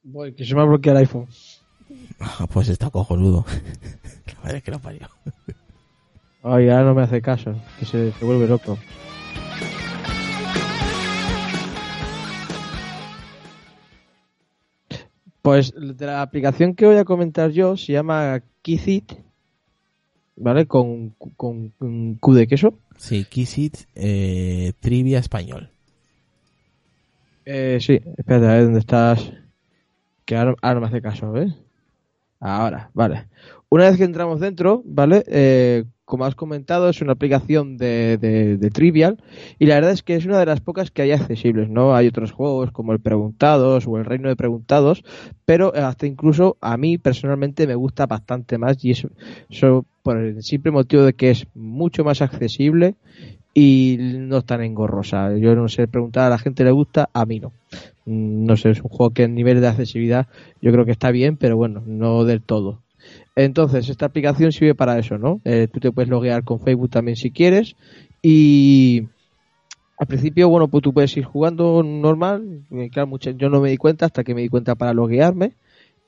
[0.03, 1.27] Voy, que se me ha bloqueado el iPhone.
[2.19, 3.45] Ah, pues está cojonudo.
[4.27, 5.09] La madre que lo parió.
[6.43, 8.77] Ay, ahora no me hace caso, que se, se vuelve loco.
[15.45, 19.13] Pues de la aplicación que voy a comentar yo se llama Kizit,
[20.35, 20.65] ¿vale?
[20.65, 21.69] Con, con,
[22.19, 22.79] Q de queso.
[22.97, 25.69] Sí, Kizit eh, Trivia Español.
[27.45, 29.33] Eh, sí, espérate, a ver dónde estás.
[30.25, 31.53] Que ahora, ahora me hace caso, ¿ves?
[32.39, 33.27] Ahora, vale.
[33.69, 35.23] Una vez que entramos dentro, ¿vale?
[35.27, 39.17] Eh, como has comentado, es una aplicación de, de, Trivial
[39.57, 41.95] y la verdad es que es una de las pocas que hay accesibles, ¿no?
[41.95, 45.03] Hay otros juegos como el Preguntados o el Reino de Preguntados,
[45.45, 49.09] pero hasta incluso a mí personalmente me gusta bastante más y eso,
[49.49, 52.95] eso por el simple motivo de que es mucho más accesible
[53.55, 55.35] y no es tan engorrosa.
[55.37, 57.51] Yo no sé, preguntar a la gente le gusta, a mí no.
[58.05, 60.27] Mm, no sé, es un juego que en nivel de accesibilidad
[60.61, 62.84] yo creo que está bien, pero bueno, no del todo.
[63.35, 65.41] Entonces, esta aplicación sirve para eso, ¿no?
[65.43, 67.75] Eh, tú te puedes loguear con Facebook también si quieres
[68.21, 69.07] y
[69.97, 72.63] al principio, bueno, pues tú puedes ir jugando normal.
[72.71, 75.53] Eh, claro, mucho, yo no me di cuenta hasta que me di cuenta para loguearme.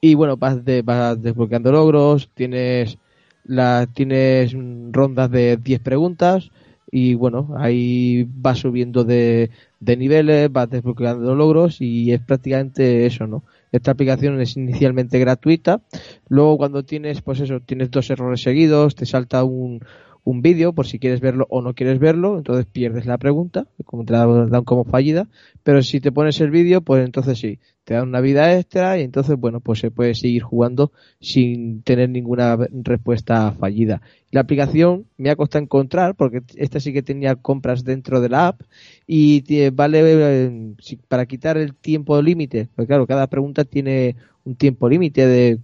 [0.02, 2.98] Y bueno, vas, vas desbloqueando logros, tienes,
[3.46, 4.54] la, tienes
[4.92, 6.52] rondas de 10 preguntas
[6.92, 13.28] y bueno, ahí vas subiendo de, de niveles, vas desbloqueando logros y es prácticamente eso,
[13.28, 13.44] ¿no?
[13.72, 15.82] Esta aplicación es inicialmente gratuita.
[16.30, 19.82] Luego cuando tienes, pues eso, tienes dos errores seguidos, te salta un,
[20.28, 24.04] un vídeo por si quieres verlo o no quieres verlo, entonces pierdes la pregunta, como
[24.04, 25.30] te la dan como fallida,
[25.64, 29.04] pero si te pones el vídeo, pues entonces sí, te dan una vida extra y
[29.04, 34.02] entonces, bueno, pues se puede seguir jugando sin tener ninguna respuesta fallida.
[34.30, 38.50] La aplicación me ha costado encontrar porque esta sí que tenía compras dentro de la
[38.50, 38.64] app
[39.08, 40.76] y vale eh,
[41.08, 45.60] para quitar el tiempo límite, porque claro, cada pregunta tiene un tiempo límite de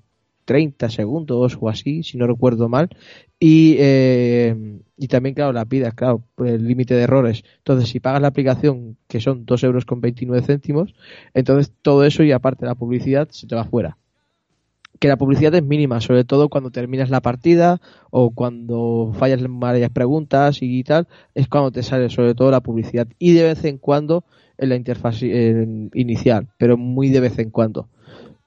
[0.46, 2.90] 30 segundos o así, si no recuerdo mal.
[3.46, 4.56] Y, eh,
[4.96, 7.44] y también, claro, la pidas, claro, el límite de errores.
[7.58, 10.96] Entonces, si pagas la aplicación, que son 2 euros con 29 céntimos,
[11.34, 13.98] entonces todo eso y aparte la publicidad se te va fuera.
[14.98, 19.60] Que la publicidad es mínima, sobre todo cuando terminas la partida o cuando fallas en
[19.60, 23.10] varias preguntas y tal, es cuando te sale sobre todo la publicidad.
[23.20, 24.24] Y de vez en cuando
[24.58, 27.90] en la interfaz inicial, pero muy de vez en cuando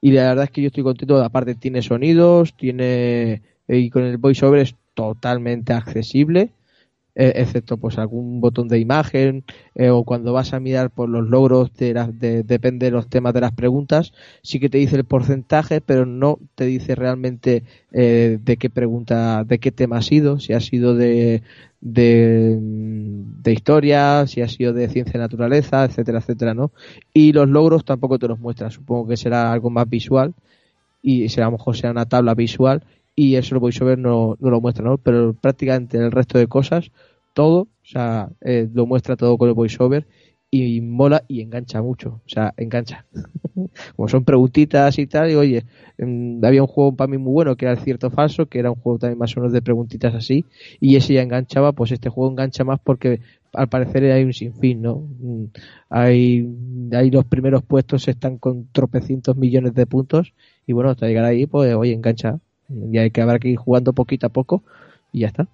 [0.01, 4.03] y la verdad es que yo estoy contento, aparte tiene sonidos, tiene eh, y con
[4.05, 6.51] el voiceover es totalmente accesible,
[7.14, 9.44] eh, excepto pues algún botón de imagen
[9.74, 13.34] eh, o cuando vas a mirar por los logros de, de, depende de los temas
[13.34, 18.57] de las preguntas, sí que te dice el porcentaje, pero no te dice realmente de
[18.59, 21.42] qué pregunta, de qué tema ha sido, si ha sido de,
[21.80, 26.72] de, de, historia, si ha sido de ciencia y naturaleza, etcétera, etcétera, ¿no?
[27.14, 30.34] Y los logros tampoco te los muestran, supongo que será algo más visual
[31.01, 32.82] y será a lo mejor será una tabla visual
[33.17, 34.99] y eso el voiceover no, no lo muestra, ¿no?
[34.99, 36.93] Pero prácticamente el resto de cosas,
[37.35, 40.07] todo, o sea, eh, lo muestra todo con el voiceover
[40.51, 43.07] y mola y engancha mucho, o sea, engancha.
[43.97, 45.64] Como son preguntitas y tal, y oye,
[45.99, 48.71] mm, había un juego para mí muy bueno que era el cierto falso, que era
[48.71, 50.45] un juego también más o menos de preguntitas así,
[50.81, 53.21] y ese ya enganchaba, pues este juego engancha más porque
[53.53, 54.97] al parecer hay un sinfín, ¿no?
[55.21, 55.45] Mm,
[55.91, 56.47] Hay,
[56.93, 60.35] hay los primeros puestos están con tropecientos millones de puntos,
[60.67, 62.39] y bueno, hasta llegar ahí, pues oye, engancha.
[62.69, 64.62] Y hay que habrá que ir jugando poquito a poco,
[65.12, 65.49] y ya está.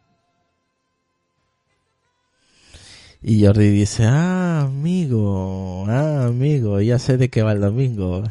[3.23, 8.25] Y Jordi dice, ah, amigo, ah, amigo, ya sé de qué va el domingo.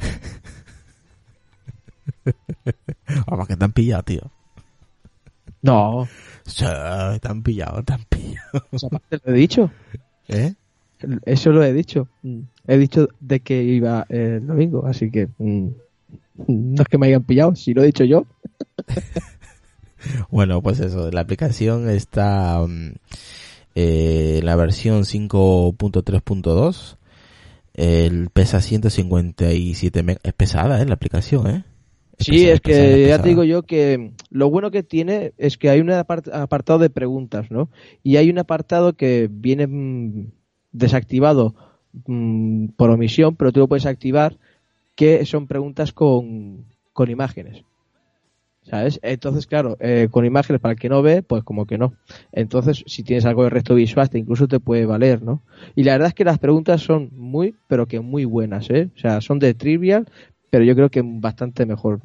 [3.27, 4.21] Vamos, que te han pillado, tío.
[5.61, 6.07] No,
[6.45, 6.65] Sí,
[7.21, 8.63] te han pillado, te han pillado.
[8.89, 9.71] parte lo he dicho.
[10.27, 10.53] ¿Eh?
[11.25, 12.07] Eso lo he dicho.
[12.67, 15.67] He dicho de que iba el domingo, así que mm,
[16.47, 18.25] no es que me hayan pillado, si lo he dicho yo.
[20.29, 22.93] Bueno, pues eso, la aplicación está mm,
[23.75, 26.97] eh, en la versión 5.3.2.
[27.73, 30.21] El pesa 157 megas.
[30.23, 30.85] Es pesada, ¿eh?
[30.85, 31.63] La aplicación, ¿eh?
[32.19, 33.23] Sí, pesada, es que pesada, ya pesada.
[33.23, 36.89] te digo yo que lo bueno que tiene es que hay un apart- apartado de
[36.89, 37.69] preguntas, ¿no?
[38.03, 40.31] Y hay un apartado que viene mm,
[40.71, 41.55] desactivado
[42.07, 44.37] mm, por omisión, pero tú lo puedes activar,
[44.95, 47.63] que son preguntas con, con imágenes.
[48.71, 49.01] ¿Sabes?
[49.03, 51.93] Entonces, claro, eh, con imágenes para el que no ve, pues como que no.
[52.31, 55.43] Entonces, si tienes algo de resto visual, te incluso te puede valer, ¿no?
[55.75, 58.89] Y la verdad es que las preguntas son muy, pero que muy buenas, ¿eh?
[58.95, 60.07] O sea, son de trivial,
[60.49, 61.99] pero yo creo que bastante mejor.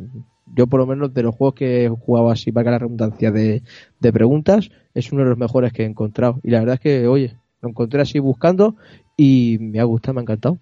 [0.56, 3.62] Yo por lo menos de los juegos que he jugado así, para la redundancia de,
[4.00, 6.40] de preguntas, es uno de los mejores que he encontrado.
[6.42, 8.74] Y la verdad es que, oye, lo encontré así buscando
[9.16, 10.58] y me ha gustado, me ha encantado.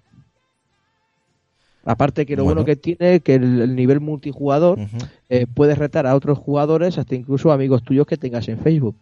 [1.85, 2.66] Aparte que lo bueno, Bueno.
[2.66, 4.78] que tiene que el, el nivel multijugador
[5.28, 8.97] eh, puedes retar a otros jugadores, hasta incluso amigos tuyos que tengas en Facebook.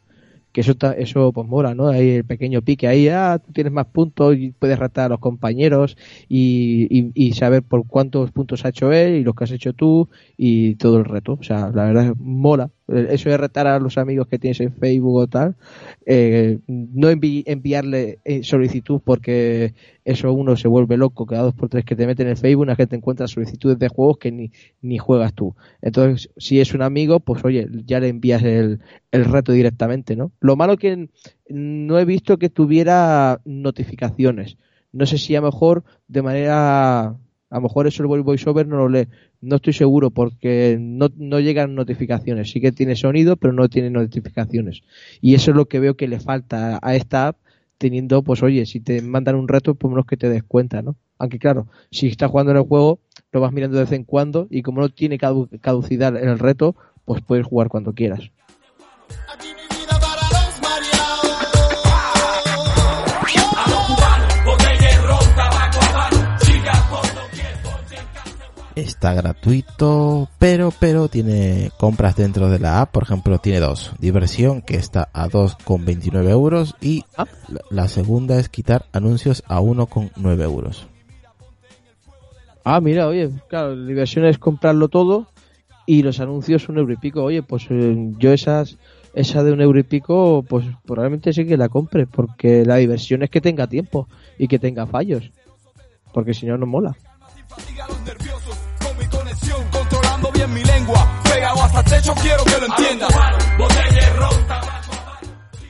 [0.53, 1.89] Que eso, ta- eso pues mola, ¿no?
[1.89, 5.19] Hay el pequeño pique ahí, ah, tú tienes más puntos y puedes retar a los
[5.19, 5.97] compañeros
[6.29, 9.73] y, y, y saber por cuántos puntos ha hecho él y los que has hecho
[9.73, 11.39] tú y todo el reto.
[11.41, 12.69] O sea, la verdad es mola.
[12.89, 15.57] Eh, Eso de retar a los amigos que tienes en Facebook o tal,
[16.07, 19.75] eh, no envi- enviarle eh, solicitud porque
[20.05, 22.77] eso uno se vuelve loco cada dos por tres que te meten en Facebook, una
[22.77, 25.55] gente encuentra solicitudes de juegos que ni, ni juegas tú.
[25.81, 28.81] Entonces, si es un amigo, pues oye, ya le envías el,
[29.11, 30.33] el reto directamente, ¿no?
[30.41, 31.09] Lo malo que
[31.49, 34.57] no he visto que tuviera notificaciones.
[34.93, 37.17] No sé si a lo mejor de manera,
[37.53, 39.09] a lo mejor eso el voiceover no lo lee.
[39.41, 42.51] No estoy seguro porque no, no llegan notificaciones.
[42.51, 44.83] Sí que tiene sonido, pero no tiene notificaciones.
[45.21, 47.39] Y eso es lo que veo que le falta a esta app
[47.79, 50.97] teniendo, pues oye, si te mandan un reto, por menos que te des cuenta, ¿no?
[51.19, 53.01] Aunque claro, si estás jugando en el juego,
[53.33, 56.39] lo vas mirando de vez en cuando y como no tiene cadu- caducidad en el
[56.39, 58.32] reto, pues puedes jugar cuando quieras.
[68.75, 72.91] Está gratuito, pero, pero tiene compras dentro de la app.
[72.93, 73.93] Por ejemplo, tiene dos.
[73.99, 76.75] Diversión, que está a 2,29 euros.
[76.81, 77.27] Y Ah.
[77.71, 80.87] la, segunda es quitar anuncios a 1,9 euros.
[82.65, 85.27] Ah, mira, oye, claro, la diversión es comprarlo todo
[85.85, 87.23] y los anuncios un euro y pico.
[87.23, 88.79] Oye, pues eh, yo esas,
[89.15, 93.23] esa de un euro y pico, pues probablemente sí que la compre, porque la diversión
[93.23, 94.09] es que tenga tiempo
[94.39, 95.31] y que tenga fallos,
[96.15, 96.97] porque si no, no mola.
[100.83, 101.23] Lengua.
[101.25, 103.09] Pegado hasta el techo, quiero que lo entienda.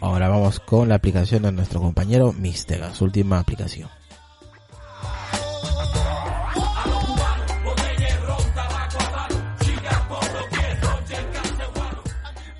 [0.00, 3.88] Ahora vamos con la aplicación de nuestro compañero Mistega, su última aplicación.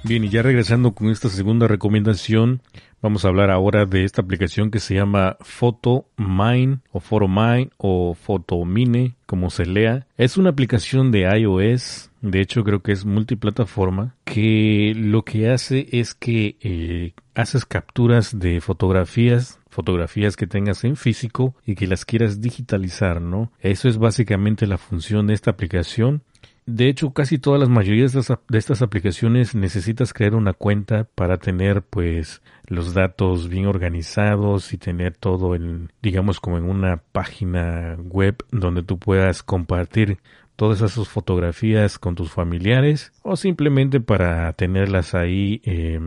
[0.05, 2.61] Bien, y ya regresando con esta segunda recomendación,
[3.03, 9.14] vamos a hablar ahora de esta aplicación que se llama PhotoMine o PhotoMine o PhotoMine,
[9.26, 10.07] como se lea.
[10.16, 15.88] Es una aplicación de iOS, de hecho creo que es multiplataforma, que lo que hace
[15.92, 22.05] es que eh, haces capturas de fotografías fotografías que tengas en físico y que las
[22.05, 23.50] quieras digitalizar, ¿no?
[23.61, 26.22] Eso es básicamente la función de esta aplicación.
[26.64, 31.82] De hecho, casi todas las mayorías de estas, aplicaciones necesitas crear una cuenta para tener
[31.82, 38.44] pues los datos bien organizados y tener todo en, digamos, como en una página web
[38.52, 40.18] donde tú puedas compartir
[40.54, 45.98] todas esas fotografías con tus familiares o simplemente para tenerlas ahí eh,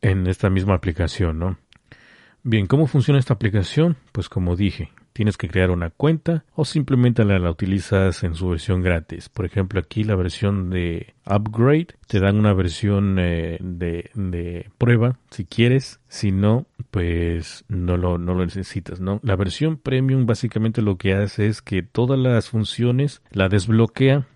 [0.00, 1.58] en esta misma aplicación, ¿no?
[2.42, 3.98] Bien, ¿cómo funciona esta aplicación?
[4.10, 8.48] Pues como dije, tienes que crear una cuenta o simplemente la, la utilizas en su
[8.48, 9.28] versión gratis.
[9.28, 15.18] Por ejemplo, aquí la versión de Upgrade te dan una versión eh, de, de prueba
[15.30, 16.00] si quieres.
[16.08, 19.20] Si no, pues no lo, no lo necesitas, ¿no?
[19.22, 24.26] La versión premium básicamente lo que hace es que todas las funciones la desbloquea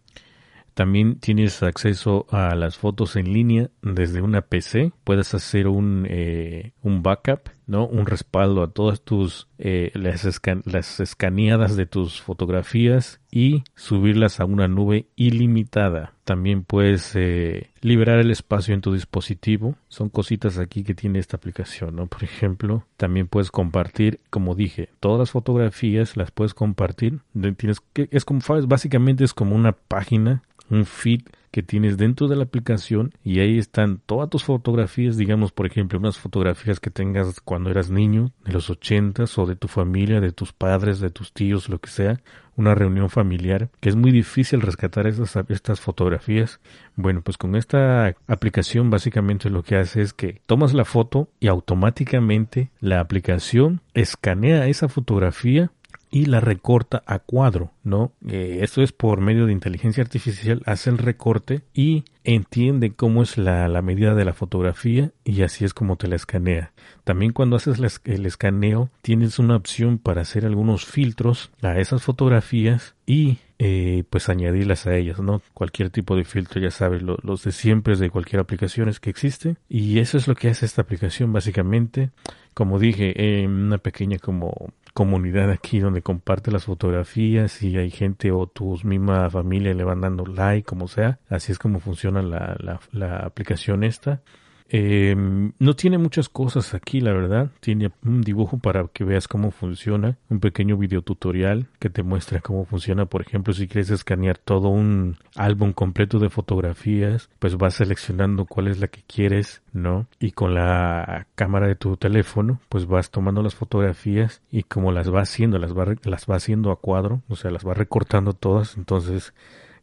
[0.76, 4.92] también tienes acceso a las fotos en línea desde una PC.
[5.04, 7.86] Puedes hacer un, eh, un backup, ¿no?
[7.86, 10.28] Un respaldo a todas tus, eh, las,
[10.66, 16.15] las escaneadas de tus fotografías y subirlas a una nube ilimitada.
[16.26, 19.76] También puedes eh, liberar el espacio en tu dispositivo.
[19.86, 22.08] Son cositas aquí que tiene esta aplicación, ¿no?
[22.08, 27.20] Por ejemplo, también puedes compartir, como dije, todas las fotografías las puedes compartir.
[27.56, 31.20] Tienes es como, básicamente es como una página un feed
[31.50, 35.98] que tienes dentro de la aplicación y ahí están todas tus fotografías, digamos por ejemplo
[35.98, 40.32] unas fotografías que tengas cuando eras niño, de los ochentas o de tu familia, de
[40.32, 42.20] tus padres, de tus tíos, lo que sea,
[42.56, 46.60] una reunión familiar, que es muy difícil rescatar estas, estas fotografías.
[46.96, 51.48] Bueno, pues con esta aplicación básicamente lo que hace es que tomas la foto y
[51.48, 55.70] automáticamente la aplicación escanea esa fotografía
[56.16, 58.12] y la recorta a cuadro, ¿no?
[58.26, 63.36] Eh, esto es por medio de inteligencia artificial, hace el recorte y entiende cómo es
[63.36, 66.72] la, la medida de la fotografía y así es como te la escanea.
[67.04, 72.94] También cuando haces el escaneo tienes una opción para hacer algunos filtros a esas fotografías
[73.04, 75.42] y eh, pues añadirlas a ellas, ¿no?
[75.52, 79.10] Cualquier tipo de filtro, ya sabes, lo- los de siempre de cualquier aplicación es que
[79.10, 82.08] existe y eso es lo que hace esta aplicación básicamente.
[82.54, 88.32] Como dije, en una pequeña como comunidad aquí donde comparte las fotografías y hay gente
[88.32, 91.18] o tu misma familia le van dando like, como sea.
[91.28, 94.22] Así es como funciona la, la, la aplicación esta.
[94.68, 97.50] Eh, no tiene muchas cosas aquí, la verdad.
[97.60, 102.40] Tiene un dibujo para que veas cómo funciona, un pequeño video tutorial que te muestra
[102.40, 103.06] cómo funciona.
[103.06, 108.68] Por ejemplo, si quieres escanear todo un álbum completo de fotografías, pues vas seleccionando cuál
[108.68, 110.06] es la que quieres, ¿no?
[110.18, 115.12] Y con la cámara de tu teléfono, pues vas tomando las fotografías y como las
[115.12, 118.76] va haciendo, las va, las va haciendo a cuadro, o sea, las va recortando todas,
[118.76, 119.32] entonces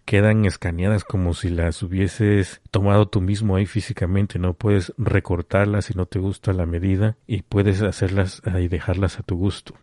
[0.05, 5.93] quedan escaneadas como si las hubieses tomado tú mismo ahí físicamente, no puedes recortarlas si
[5.93, 9.75] no te gusta la medida y puedes hacerlas y dejarlas a tu gusto.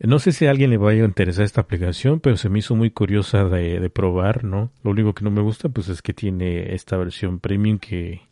[0.00, 2.74] No sé si a alguien le vaya a interesar esta aplicación, pero se me hizo
[2.74, 4.70] muy curiosa de, de probar, ¿no?
[4.82, 8.22] Lo único que no me gusta pues es que tiene esta versión premium que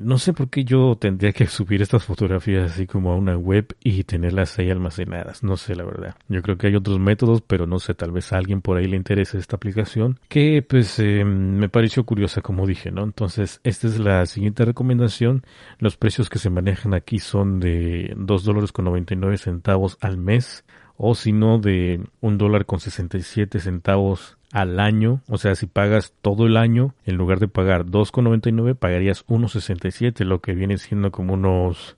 [0.00, 3.76] no sé por qué yo tendría que subir estas fotografías así como a una web
[3.82, 5.42] y tenerlas ahí almacenadas.
[5.42, 6.16] No sé, la verdad.
[6.28, 8.86] Yo creo que hay otros métodos, pero no sé, tal vez a alguien por ahí
[8.86, 13.04] le interese esta aplicación que pues eh, me pareció curiosa como dije, ¿no?
[13.04, 15.44] Entonces, esta es la siguiente recomendación.
[15.78, 20.64] Los precios que se manejan aquí son de 2 dólares con 99 centavos al mes
[20.96, 26.14] o si no de un dólar con 67 centavos al año, o sea, si pagas
[26.22, 31.34] todo el año, en lugar de pagar 2,99 pagarías 1,67, lo que viene siendo como
[31.34, 31.96] unos,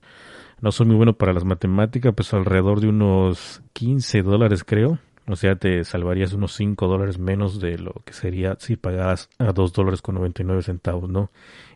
[0.62, 4.98] no soy muy bueno para las matemáticas, pues alrededor de unos 15 dólares creo.
[5.28, 9.52] O sea, te salvarías unos 5 dólares menos de lo que sería si pagaras a
[9.52, 11.30] 2 dólares con 99 centavos, ¿no?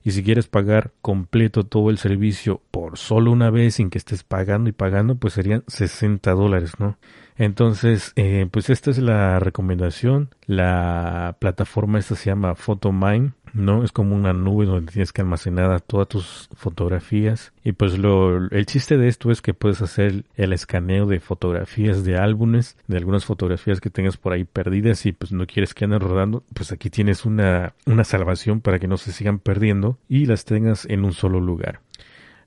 [0.05, 4.23] Y si quieres pagar completo todo el servicio por solo una vez sin que estés
[4.23, 6.97] pagando y pagando, pues serían 60 dólares, ¿no?
[7.37, 10.29] Entonces, eh, pues esta es la recomendación.
[10.47, 13.85] La plataforma esta se llama PhotoMine, ¿no?
[13.85, 17.53] Es como una nube donde tienes que almacenar todas tus fotografías.
[17.65, 22.05] Y pues lo, el chiste de esto es que puedes hacer el escaneo de fotografías
[22.05, 25.85] de álbumes, de algunas fotografías que tengas por ahí perdidas y pues no quieres que
[25.85, 30.27] anden rodando, pues aquí tienes una, una salvación para que no se sigan perdiendo y
[30.27, 31.81] las tengas en un solo lugar.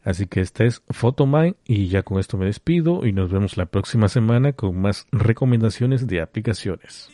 [0.03, 3.65] Así que esta es PhotoMine y ya con esto me despido y nos vemos la
[3.65, 7.09] próxima semana con más recomendaciones de aplicaciones.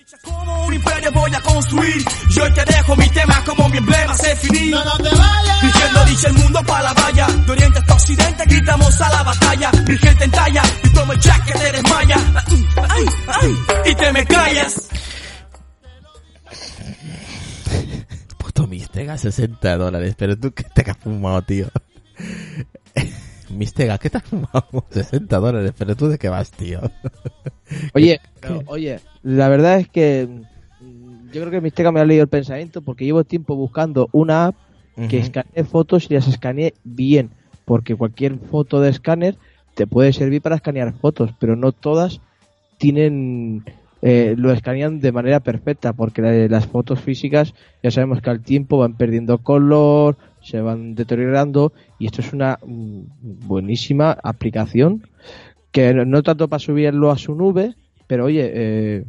[0.70, 2.06] Un imperio voy a construir.
[2.30, 4.70] Yo te dejo mi tema como mi emblema se finí.
[4.70, 5.62] No, no te vayas.
[5.64, 7.26] Diciendo dice el mundo pa' la valla.
[7.26, 9.72] De oriente hasta occidente gritamos a la batalla.
[9.88, 12.18] Mi gente en talla y tomo el jack que te desmaya.
[12.88, 13.06] Ay,
[13.42, 13.56] ay,
[13.92, 14.90] y te me callas.
[18.38, 20.14] Puto Mistega, 60 dólares.
[20.20, 21.68] Pero tú, ¿qué te has fumado, tío?
[23.50, 24.86] Mistega, ¿qué te has fumado?
[24.92, 25.74] 60 dólares.
[25.76, 26.80] Pero tú, ¿de qué vas, tío?
[27.96, 30.28] Oye, pero, oye, la verdad es que
[31.32, 34.56] yo creo que Mistega me ha leído el pensamiento porque llevo tiempo buscando una app
[35.08, 37.32] que escanee fotos y las escanee bien,
[37.66, 39.38] porque cualquier foto de escáner
[39.74, 42.22] te puede servir para escanear fotos, pero no todas
[42.78, 43.66] tienen
[44.02, 47.54] eh, lo escanean de manera perfecta, porque la- las fotos físicas
[47.84, 52.60] ya sabemos que al tiempo van perdiendo color, se van deteriorando y esto es una
[52.66, 55.04] mm, buenísima aplicación
[55.72, 57.76] que no, no tanto para subirlo a su nube,
[58.08, 59.06] pero oye, eh,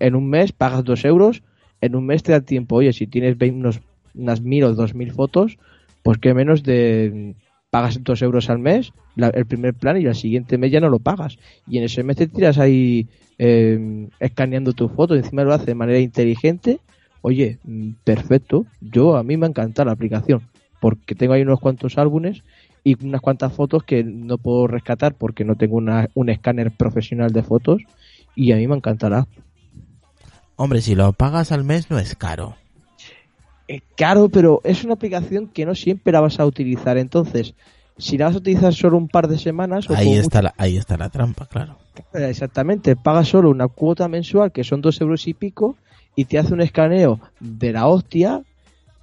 [0.00, 1.42] en un mes pagas dos euros,
[1.80, 3.80] en un mes te da tiempo, oye, si tienes 20 unos,
[4.14, 5.58] unas mil o dos mil fotos,
[6.02, 7.36] pues que menos de
[7.70, 10.88] pagas dos euros al mes, la- el primer plan y al siguiente mes ya no
[10.90, 11.36] lo pagas.
[11.66, 13.08] Y en ese mes te tiras ahí
[13.38, 16.80] eh, escaneando tus fotos, encima lo hace de manera inteligente.
[17.20, 18.66] Oye, mm, perfecto.
[18.80, 22.44] Yo, a mí me encanta la aplicación, porque tengo ahí unos cuantos álbumes
[22.84, 27.32] y unas cuantas fotos que no puedo rescatar porque no tengo una- un escáner profesional
[27.32, 27.82] de fotos
[28.34, 29.26] y a mí me encantará.
[30.56, 32.56] Hombre, si lo pagas al mes no es caro.
[33.66, 36.98] Es caro, pero es una aplicación que no siempre la vas a utilizar.
[36.98, 37.54] Entonces,
[37.98, 40.76] si la vas a utilizar solo un par de semanas, o Ahí está, la, ahí
[40.76, 41.76] está la trampa, claro.
[42.12, 45.76] exactamente, pagas solo una cuota mensual que son dos euros y pico
[46.16, 48.42] y te hace un escaneo de la hostia.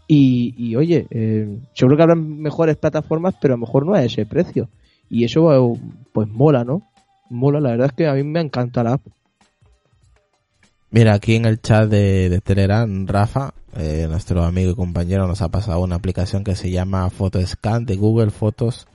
[0.08, 4.04] Y, y, oye, eh, seguro que habrán mejores plataformas, pero a lo mejor no a
[4.04, 4.68] ese precio.
[5.10, 5.80] Y eso, eh,
[6.12, 6.82] pues mola, ¿no?
[7.30, 9.02] Mola, la verdad es que a mí me encanta la app.
[10.94, 15.42] Mira, aquí en el chat de, de Telegram, Rafa, eh, nuestro amigo y compañero, nos
[15.42, 18.88] ha pasado una aplicación que se llama PhotoScan de Google Fotos,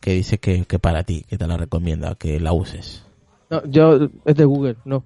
[0.00, 3.04] que dice que, que para ti, que te la recomienda, que la uses.
[3.50, 5.04] No, yo, es de Google, no.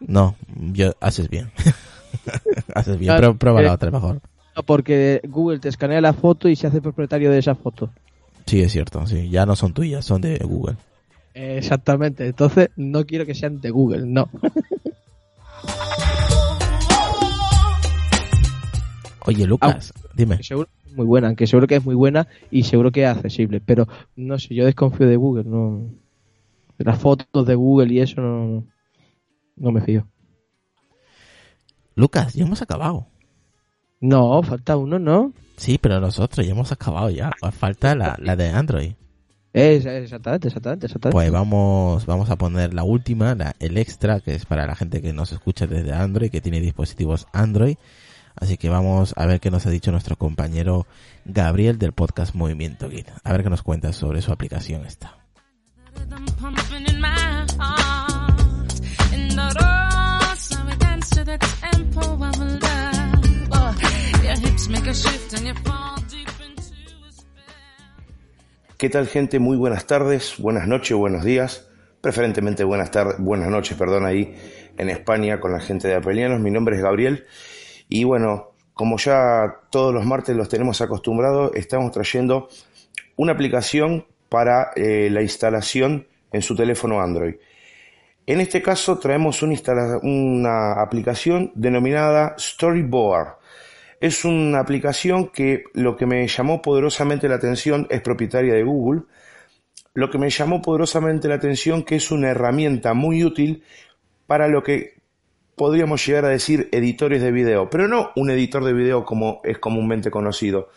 [0.00, 0.36] No,
[0.74, 1.50] yo, haces bien.
[2.74, 4.20] haces bien, Claro, pero prueba la eh, otra mejor.
[4.54, 7.88] No, Porque Google te escanea la foto y se hace propietario de esa foto.
[8.44, 10.76] Sí, es cierto, sí, ya no son tuyas, son de Google.
[11.32, 14.28] Exactamente, entonces no quiero que sean de Google, no.
[19.26, 20.42] Oye, Lucas, dime.
[20.42, 23.08] Seguro que es muy buena, aunque seguro que es muy buena y seguro que es
[23.08, 23.86] accesible, pero
[24.16, 25.88] no sé, yo desconfío de Google, no.
[26.78, 28.66] De las fotos de Google y eso no,
[29.56, 30.08] no me fío.
[31.94, 33.06] Lucas, ya hemos acabado.
[34.00, 35.32] No, falta uno, ¿no?
[35.56, 37.30] Sí, pero nosotros ya hemos acabado ya.
[37.52, 38.92] Falta la, la de Android.
[39.52, 41.14] Es, exactamente, exactamente, exactamente.
[41.14, 45.02] Pues vamos, vamos a poner la última, la, el extra, que es para la gente
[45.02, 47.76] que nos escucha desde Android, que tiene dispositivos Android.
[48.36, 50.86] Así que vamos a ver qué nos ha dicho nuestro compañero
[51.24, 53.08] Gabriel del podcast Movimiento Git.
[53.24, 55.16] A ver qué nos cuenta sobre su aplicación esta.
[68.80, 69.38] ¿Qué tal gente?
[69.38, 71.68] Muy buenas tardes, buenas noches, buenos días,
[72.00, 74.34] preferentemente buenas tardes, buenas noches, perdón, ahí
[74.78, 76.40] en España con la gente de Apelianos.
[76.40, 77.26] Mi nombre es Gabriel
[77.90, 82.48] y bueno, como ya todos los martes los tenemos acostumbrados, estamos trayendo
[83.16, 87.34] una aplicación para eh, la instalación en su teléfono Android.
[88.24, 93.39] En este caso traemos una, aplicación denominada Storyboard.
[94.00, 99.02] Es una aplicación que lo que me llamó poderosamente la atención es propietaria de Google.
[99.92, 103.62] Lo que me llamó poderosamente la atención que es una herramienta muy útil
[104.26, 104.94] para lo que
[105.54, 109.58] podríamos llegar a decir editores de video, pero no un editor de video como es
[109.58, 110.70] comúnmente conocido,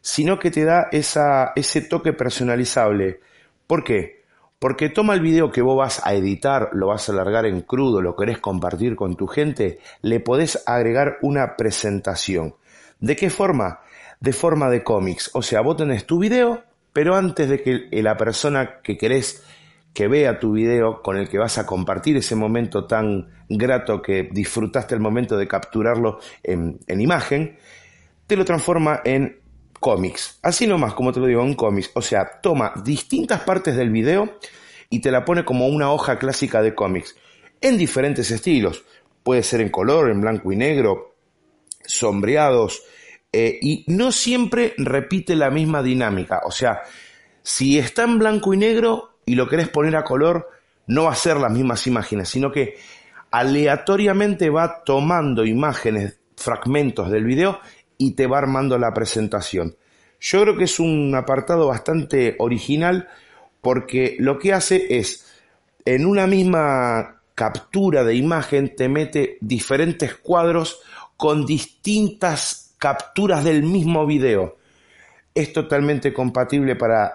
[0.00, 3.20] sino que te da esa, ese toque personalizable.
[3.68, 4.15] ¿Por qué?
[4.58, 8.00] Porque toma el video que vos vas a editar, lo vas a alargar en crudo,
[8.00, 12.54] lo querés compartir con tu gente, le podés agregar una presentación.
[12.98, 13.80] ¿De qué forma?
[14.18, 15.30] De forma de cómics.
[15.34, 19.44] O sea, vos tenés tu video, pero antes de que la persona que querés
[19.92, 24.28] que vea tu video con el que vas a compartir ese momento tan grato que
[24.30, 27.58] disfrutaste el momento de capturarlo en, en imagen,
[28.26, 29.40] te lo transforma en
[29.86, 30.40] cómics.
[30.42, 31.92] Así nomás, como te lo digo, en cómics.
[31.94, 34.40] O sea, toma distintas partes del video
[34.90, 37.14] y te la pone como una hoja clásica de cómics.
[37.60, 38.84] En diferentes estilos.
[39.22, 41.14] Puede ser en color, en blanco y negro,
[41.84, 42.82] sombreados.
[43.32, 46.40] eh, y no siempre repite la misma dinámica.
[46.46, 46.82] O sea,
[47.44, 50.48] si está en blanco y negro y lo querés poner a color,
[50.88, 52.74] no va a ser las mismas imágenes, sino que
[53.30, 57.60] aleatoriamente va tomando imágenes, fragmentos del video
[57.98, 59.76] y te va armando la presentación.
[60.20, 63.08] Yo creo que es un apartado bastante original
[63.60, 65.26] porque lo que hace es,
[65.84, 70.80] en una misma captura de imagen, te mete diferentes cuadros
[71.16, 74.56] con distintas capturas del mismo video.
[75.34, 77.12] Es totalmente compatible para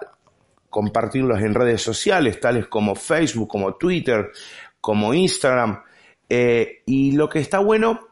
[0.70, 4.30] compartirlos en redes sociales, tales como Facebook, como Twitter,
[4.80, 5.82] como Instagram.
[6.28, 8.11] Eh, y lo que está bueno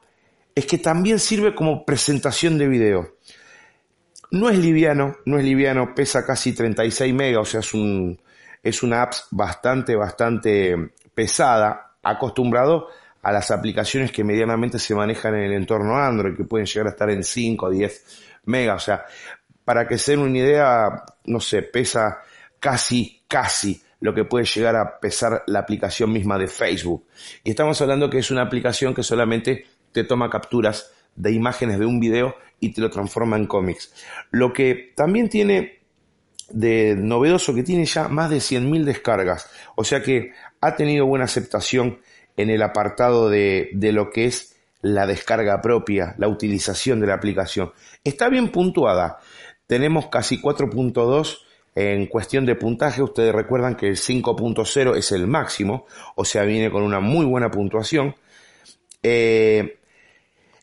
[0.61, 3.17] es que también sirve como presentación de video.
[4.31, 8.21] No es liviano, no es liviano, pesa casi 36 megas, o sea, es, un,
[8.63, 12.89] es una app bastante, bastante pesada, acostumbrado
[13.23, 16.91] a las aplicaciones que medianamente se manejan en el entorno Android, que pueden llegar a
[16.91, 18.05] estar en 5 o 10
[18.45, 19.05] megas, o sea,
[19.65, 22.19] para que se den una idea, no sé, pesa
[22.59, 27.07] casi, casi lo que puede llegar a pesar la aplicación misma de Facebook.
[27.45, 31.87] Y estamos hablando que es una aplicación que solamente te toma capturas de imágenes de
[31.87, 33.93] un video y te lo transforma en cómics.
[34.31, 35.81] Lo que también tiene
[36.51, 39.49] de novedoso que tiene ya más de 100.000 descargas.
[39.77, 42.01] O sea que ha tenido buena aceptación
[42.37, 47.15] en el apartado de, de lo que es la descarga propia, la utilización de la
[47.15, 47.73] aplicación.
[48.03, 49.19] Está bien puntuada.
[49.67, 51.39] Tenemos casi 4.2
[51.75, 53.03] en cuestión de puntaje.
[53.03, 55.87] Ustedes recuerdan que el 5.0 es el máximo,
[56.17, 58.17] o sea, viene con una muy buena puntuación.
[59.03, 59.80] Eh,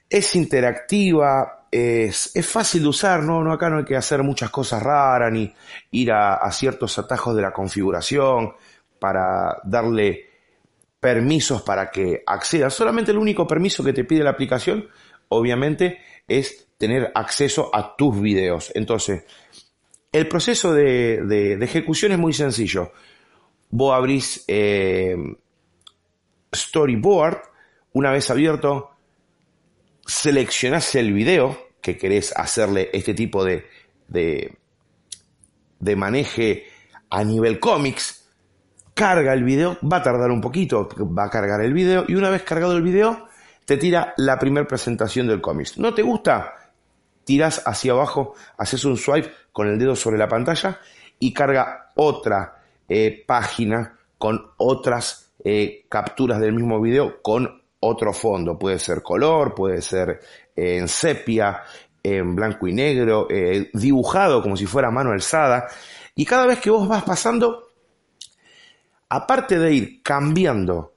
[0.10, 3.44] es interactiva, es, fácil de usar, ¿no?
[3.44, 3.52] ¿no?
[3.52, 5.54] Acá no hay que hacer muchas cosas raras ni
[5.92, 8.54] ir a, ciertos atajos de la configuración
[9.00, 10.26] para darle
[11.00, 12.74] permisos para que accedas.
[12.74, 14.88] Solamente el único permiso que te pide la aplicación,
[15.30, 18.72] obviamente, es tener acceso a tus videos.
[18.74, 19.26] Entonces,
[20.12, 22.92] el proceso de, de, de ejecución es muy sencillo.
[23.70, 25.16] Vos abrís eh,
[26.56, 27.42] Storyboard,
[27.94, 28.97] una vez abierto,
[30.08, 33.66] seleccionás el video que querés hacerle este tipo de,
[34.08, 36.66] de, maneje
[37.10, 38.30] a nivel cómics,
[38.94, 42.30] carga el video, va a tardar un poquito, va a cargar el video y una
[42.30, 43.28] vez cargado el video
[43.66, 45.76] te tira la primera presentación del cómic.
[45.78, 46.54] ¿No te gusta?
[47.26, 50.80] Tiras hacia abajo, haces un swipe con el dedo sobre la pantalla
[51.20, 58.58] y carga otra eh, página con otras eh, capturas del mismo video con otro fondo.
[58.58, 60.20] Puede ser color, puede ser
[60.56, 61.64] eh, en sepia,
[62.04, 65.68] en blanco y negro, eh, dibujado como si fuera mano alzada.
[66.16, 67.70] Y cada vez que vos vas pasando,
[69.10, 70.94] aparte de ir cambiando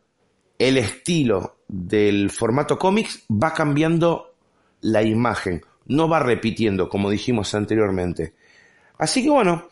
[0.58, 4.34] el estilo del formato cómics, va cambiando
[4.82, 8.34] la imagen, no va repitiendo como dijimos anteriormente.
[8.98, 9.68] Así que bueno,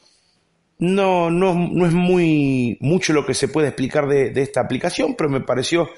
[0.79, 5.15] no, no, no es muy mucho lo que se puede explicar de, de esta aplicación,
[5.17, 5.89] pero me pareció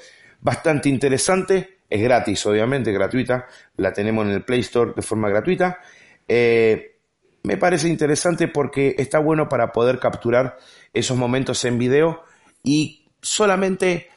[0.41, 1.79] bastante interesante.
[1.89, 3.47] Es gratis, obviamente, gratuita.
[3.77, 5.79] La tenemos en el Play Store de forma gratuita.
[6.27, 6.97] Eh,
[7.43, 10.57] me parece interesante porque está bueno para poder capturar
[10.93, 12.23] esos momentos en video
[12.63, 14.09] y solamente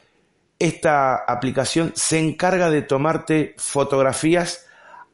[0.59, 4.67] esta aplicación se encarga de tomarte fotografías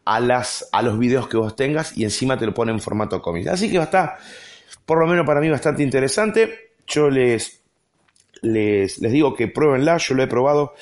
[0.06, 3.22] a, las, a los videos que vos tengas y encima te lo pone en formato
[3.22, 3.48] cómic.
[3.48, 4.18] Así que estar,
[4.86, 6.74] por lo menos para mí, bastante interesante.
[6.86, 7.64] Yo les,
[8.42, 10.74] les, les digo que pruébenla, yo lo he probado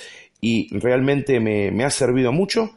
[0.41, 2.71] y realmente me, me ha servido mucho.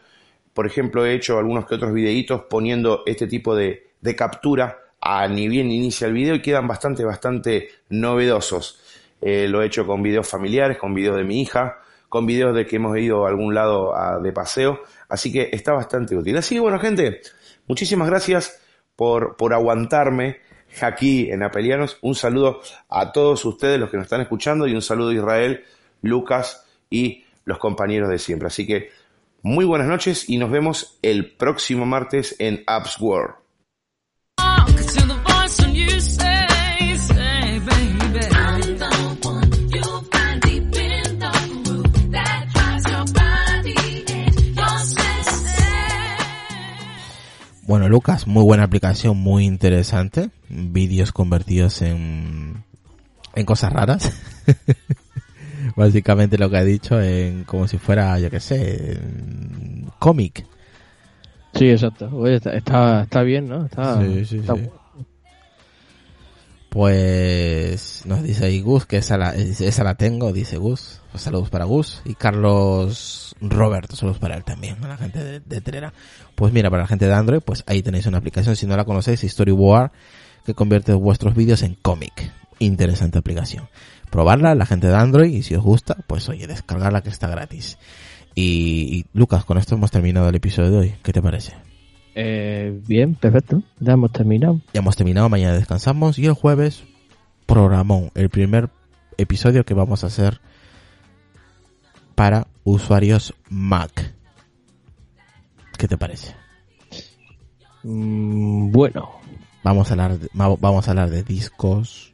[0.53, 5.27] Por ejemplo, he hecho algunos que otros videitos poniendo este tipo de, de captura a
[5.27, 8.81] ni bien inicia el video y quedan bastante, bastante novedosos.
[9.21, 12.67] Eh, lo he hecho con videos familiares, con videos de mi hija, con videos de
[12.67, 16.37] que hemos ido a algún lado de paseo, así que está bastante útil.
[16.37, 17.23] Así que bueno, gente,
[17.67, 18.61] muchísimas gracias
[18.95, 20.39] por, por aguantarme
[20.81, 21.99] aquí en Apelianos.
[22.03, 25.65] Un saludo a todos ustedes, los que nos están escuchando, y un saludo a Israel,
[26.03, 28.49] Lucas y los compañeros de siempre.
[28.49, 28.91] Así que
[29.43, 33.35] muy buenas noches y nos vemos el próximo martes en Apps World.
[47.65, 50.31] Bueno, Lucas, muy buena aplicación, muy interesante.
[50.51, 52.65] Vídeos convertidos en,
[53.35, 54.13] en cosas raras.
[55.77, 58.99] Básicamente lo que ha dicho en como si fuera, yo qué sé,
[59.99, 60.47] cómic.
[61.55, 62.09] Sí, exacto.
[62.13, 63.67] Oye, está, está, está bien, ¿no?
[63.67, 64.69] Está, Sí, sí, está sí.
[66.73, 71.03] Pues nos dice ahí Gus que esa la, esa la tengo, dice Gus.
[71.11, 72.01] Pues saludos para Gus.
[72.07, 75.93] Y Carlos Roberto, saludos para él también, a la gente de, de Telera.
[76.35, 78.87] Pues mira, para la gente de Android, pues ahí tenéis una aplicación, si no la
[78.87, 79.91] conocéis, Storyboard,
[80.47, 82.33] que convierte vuestros vídeos en cómic.
[82.59, 83.69] Interesante aplicación.
[84.13, 87.79] Probarla, la gente de Android, y si os gusta, pues oye, descargarla que está gratis.
[88.35, 90.95] Y, y Lucas, con esto hemos terminado el episodio de hoy.
[91.03, 91.55] ¿Qué te parece?
[92.15, 93.63] Eh, bien, perfecto.
[93.81, 94.61] Ya hemos terminado.
[94.75, 96.85] Ya hemos terminado, mañana descansamos y el jueves
[97.47, 98.69] programón, el primer
[99.19, 100.41] episodio que vamos a hacer
[102.15, 104.15] para usuarios Mac.
[105.79, 106.35] ¿Qué te parece?
[107.83, 109.11] Mm, bueno,
[109.65, 112.12] Vamos a hablar de, va- vamos a hablar de discos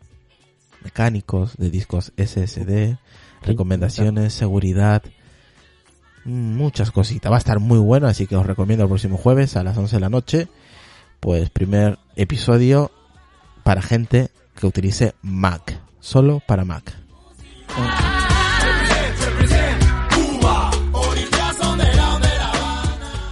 [0.82, 2.96] mecánicos, de discos SSD,
[3.42, 5.02] recomendaciones, seguridad,
[6.24, 7.30] muchas cositas.
[7.30, 9.96] Va a estar muy bueno, así que os recomiendo el próximo jueves a las 11
[9.96, 10.48] de la noche,
[11.20, 12.90] pues primer episodio
[13.62, 16.94] para gente que utilice Mac, solo para Mac.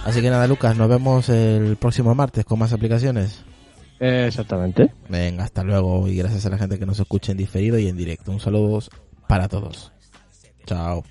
[0.05, 3.43] Así que nada, Lucas, nos vemos el próximo martes con más aplicaciones.
[3.99, 4.91] Eh, exactamente.
[5.09, 7.97] Venga, hasta luego y gracias a la gente que nos escucha en diferido y en
[7.97, 8.31] directo.
[8.31, 8.79] Un saludo
[9.27, 9.91] para todos.
[10.65, 11.03] Chao.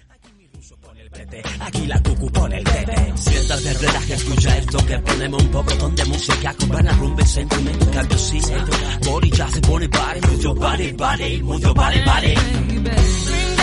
[1.60, 3.12] Aquí la cucu pone el bebé.
[3.16, 7.90] Siéntate, relaja, escucha esto que ponemos un poco de música con buena rumba y sentimiento.
[7.90, 8.40] Cambio sí,
[9.06, 12.34] body, just body, body, move your body, body, move your body, body.
[12.34, 13.55] Baby, bring